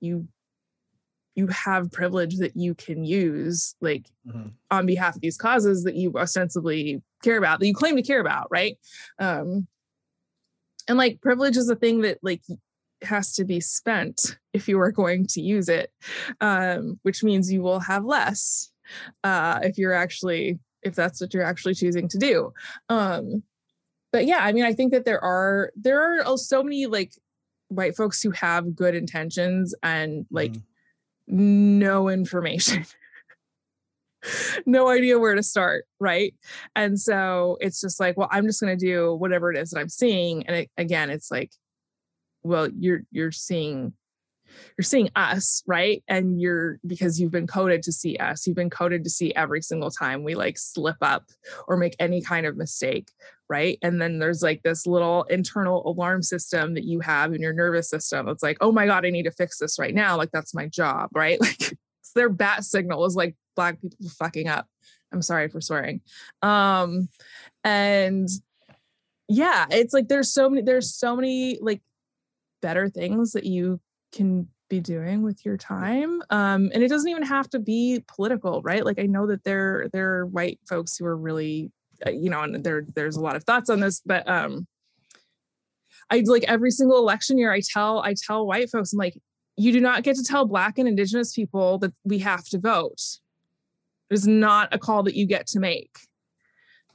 [0.00, 0.26] you
[1.36, 4.52] you have privilege that you can use like Mhm.
[4.70, 8.20] on behalf of these causes that you ostensibly care about that you claim to care
[8.20, 8.76] about right
[9.20, 9.68] um
[10.88, 12.42] and like privilege is a thing that like
[13.02, 15.92] has to be spent if you are going to use it
[16.40, 18.72] um which means you will have less
[19.22, 22.52] uh if you're actually if that's what you're actually choosing to do.
[22.88, 23.42] Um
[24.12, 27.12] but yeah i mean i think that there are there are so many like
[27.68, 30.62] white folks who have good intentions and like Mhm.
[31.28, 32.84] no information.
[34.64, 36.34] No idea where to start right?
[36.74, 39.80] And so it's just like well i'm just going to do whatever it is that
[39.80, 40.46] i'm seeing.
[40.46, 41.52] And it, again it's like
[42.42, 43.92] well you're you're seeing
[44.76, 46.02] you're seeing us right?
[46.08, 49.62] And you're because you've been coded to see us you've been coded to see every
[49.62, 51.24] single time we like slip up
[51.68, 53.10] or make any kind of mistake
[53.48, 53.78] right?
[53.82, 57.88] And then there's like this little internal alarm system that you have in your nervous
[57.88, 60.54] system it's like oh my god i need to fix this right now like that's
[60.54, 61.38] my job right?
[61.46, 61.78] Like
[62.16, 64.66] their bat signal is like black people fucking up.
[65.12, 66.00] I'm sorry for swearing.
[66.42, 67.08] Um
[67.62, 68.28] and
[69.28, 71.82] yeah it's like there's so many there's so many like
[72.62, 73.80] better things that you
[74.16, 78.62] can be doing with your time um and it doesn't even have to be political
[78.62, 78.84] right?
[78.84, 81.70] Like i know that there there are white folks who are really
[82.04, 84.66] uh, you know and there there's a lot of thoughts on this but um
[86.10, 89.16] i like every single election year i tell i tell white folks i'm like
[89.56, 93.00] you do not get to tell black and indigenous people that we have to vote.
[94.10, 95.98] It is not a call that you get to make.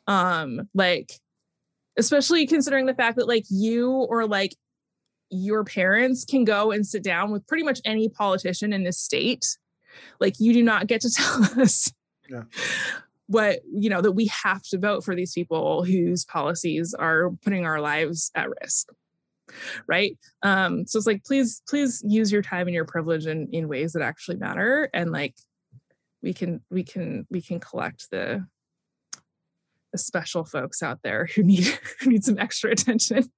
[0.07, 1.11] Um like
[1.97, 4.55] especially considering the fact that like you or like
[5.31, 9.57] your parents can go and sit down with pretty much any politician in this state.
[10.19, 11.91] Like you do not get to tell us
[12.29, 12.43] Yeah.
[13.27, 17.65] what you know that we have to vote for these people whose policies are putting
[17.65, 18.89] our lives at risk
[19.85, 20.17] right?
[20.43, 23.91] Um so it's like please please use your time and your privilege in in ways
[23.93, 25.35] that actually matter and like
[26.23, 28.45] we can we can we can collect the
[29.91, 31.65] the special folks out there who need
[31.99, 33.29] who need some extra attention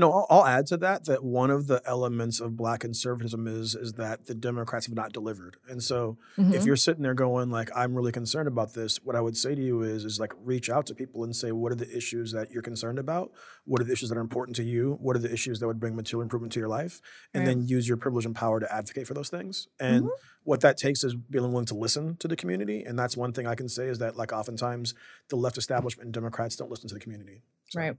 [0.00, 3.74] No, I'll, I'll add to that that one of the elements of black conservatism is
[3.74, 5.58] is that the Democrats have not delivered.
[5.68, 6.66] And so if mm-hmm.
[6.66, 9.60] you're sitting there going like I'm really concerned about this, what I would say to
[9.60, 12.50] you is is like reach out to people and say what are the issues that
[12.50, 13.30] you're concerned about?
[13.66, 14.96] What are the issues that are important to you?
[15.02, 17.02] What are the issues that would bring material improvement to your life?
[17.34, 17.56] And Right.
[17.58, 19.68] then use your privilege and power to advocate for those things.
[19.78, 20.14] And mm-hmm.
[20.44, 22.84] what that takes is being willing to listen to the community.
[22.84, 24.94] And that's one thing I can say is that like oftentimes
[25.28, 27.42] the left establishment and Democrats don't listen to the community.
[27.68, 27.96] So right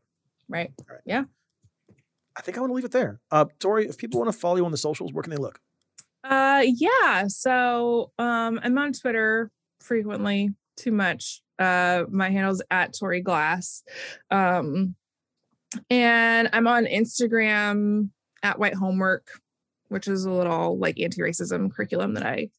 [0.50, 0.72] right
[2.42, 3.20] I think I want to leave it there.
[3.30, 5.60] Uh, Tori, if people want to follow you on the socials, where can they look?
[6.24, 7.26] Uh yeah.
[7.28, 11.42] So um I'm on Twitter frequently, too much.
[11.60, 13.84] Uh, my handle's at Tori Glass.
[14.32, 14.96] Um,
[15.92, 18.10] and I'm on Instagram
[18.42, 19.28] at White Homework,
[19.90, 22.50] which is a little like anti-racism curriculum that I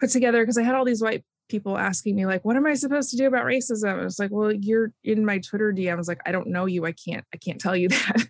[0.00, 2.74] put together because I had all these white people asking me like, "What am I
[2.74, 6.08] supposed to do about racism?" It's like, "Well, you're in my Twitter DMs.
[6.08, 6.86] Like, I don't know you.
[6.86, 7.24] I can't.
[7.34, 8.28] I can't tell you that."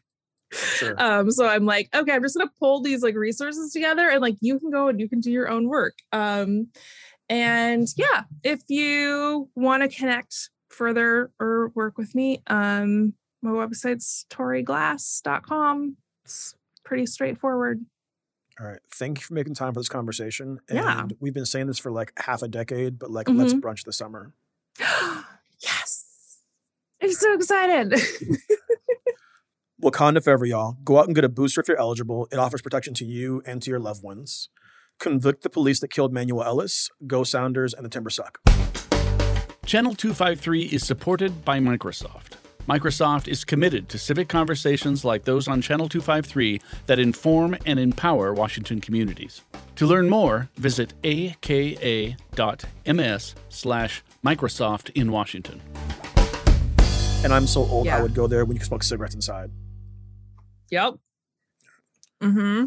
[0.53, 0.95] Sure.
[1.01, 4.37] Um, so I'm like, okay, I'm just gonna pull these like resources together and like
[4.41, 5.95] you can go and you can do your own work.
[6.13, 6.69] Um,
[7.29, 14.25] and yeah, if you want to connect further or work with me, um, my website's
[14.31, 15.97] toriglass.com.
[16.25, 17.85] It's pretty straightforward.
[18.59, 18.81] All right.
[18.95, 20.59] Thank you for making time for this conversation.
[20.69, 21.07] And Yeah.
[21.21, 23.61] we've been saying this for like half a decade, but like let's Mhm.
[23.61, 24.33] brunch this summer.
[25.61, 26.39] yes.
[27.03, 27.95] I'm so excited.
[29.83, 30.77] Wakanda forever, y'all.
[30.85, 32.27] Go out and get a booster if you're eligible.
[32.33, 34.49] It offers protection to you and to your loved ones.
[34.99, 38.41] Convict the police that killed Manuel Ellis, Go Sounders, and the Timber Suck.
[39.65, 42.33] Channel 253 is supported by Microsoft.
[42.69, 48.35] Microsoft is committed to civic conversations like those on Channel 253 that inform and empower
[48.35, 49.43] Washington communities.
[49.77, 52.17] To learn more, visit aka.ms
[53.49, 55.63] slash Microsoft in Washington.
[57.23, 59.53] And I'm so old, I would go there when you could smoke cigarettes inside.
[60.71, 60.95] Yep.
[62.23, 62.67] Mm-hmm.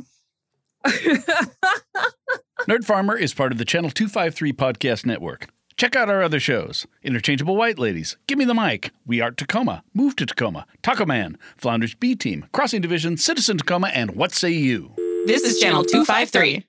[2.70, 5.47] Nerd Farmer is part of the Channel 253 podcast network.
[5.78, 9.84] Check out our other shows Interchangeable White Ladies, Give Me the Mic, We Art Tacoma,
[9.93, 14.52] Move to Tacoma, Taco Man, Flounders B Team, Crossing Division, Citizen Tacoma, and What Say
[14.52, 14.93] You?
[15.26, 16.66] This is Channel 253.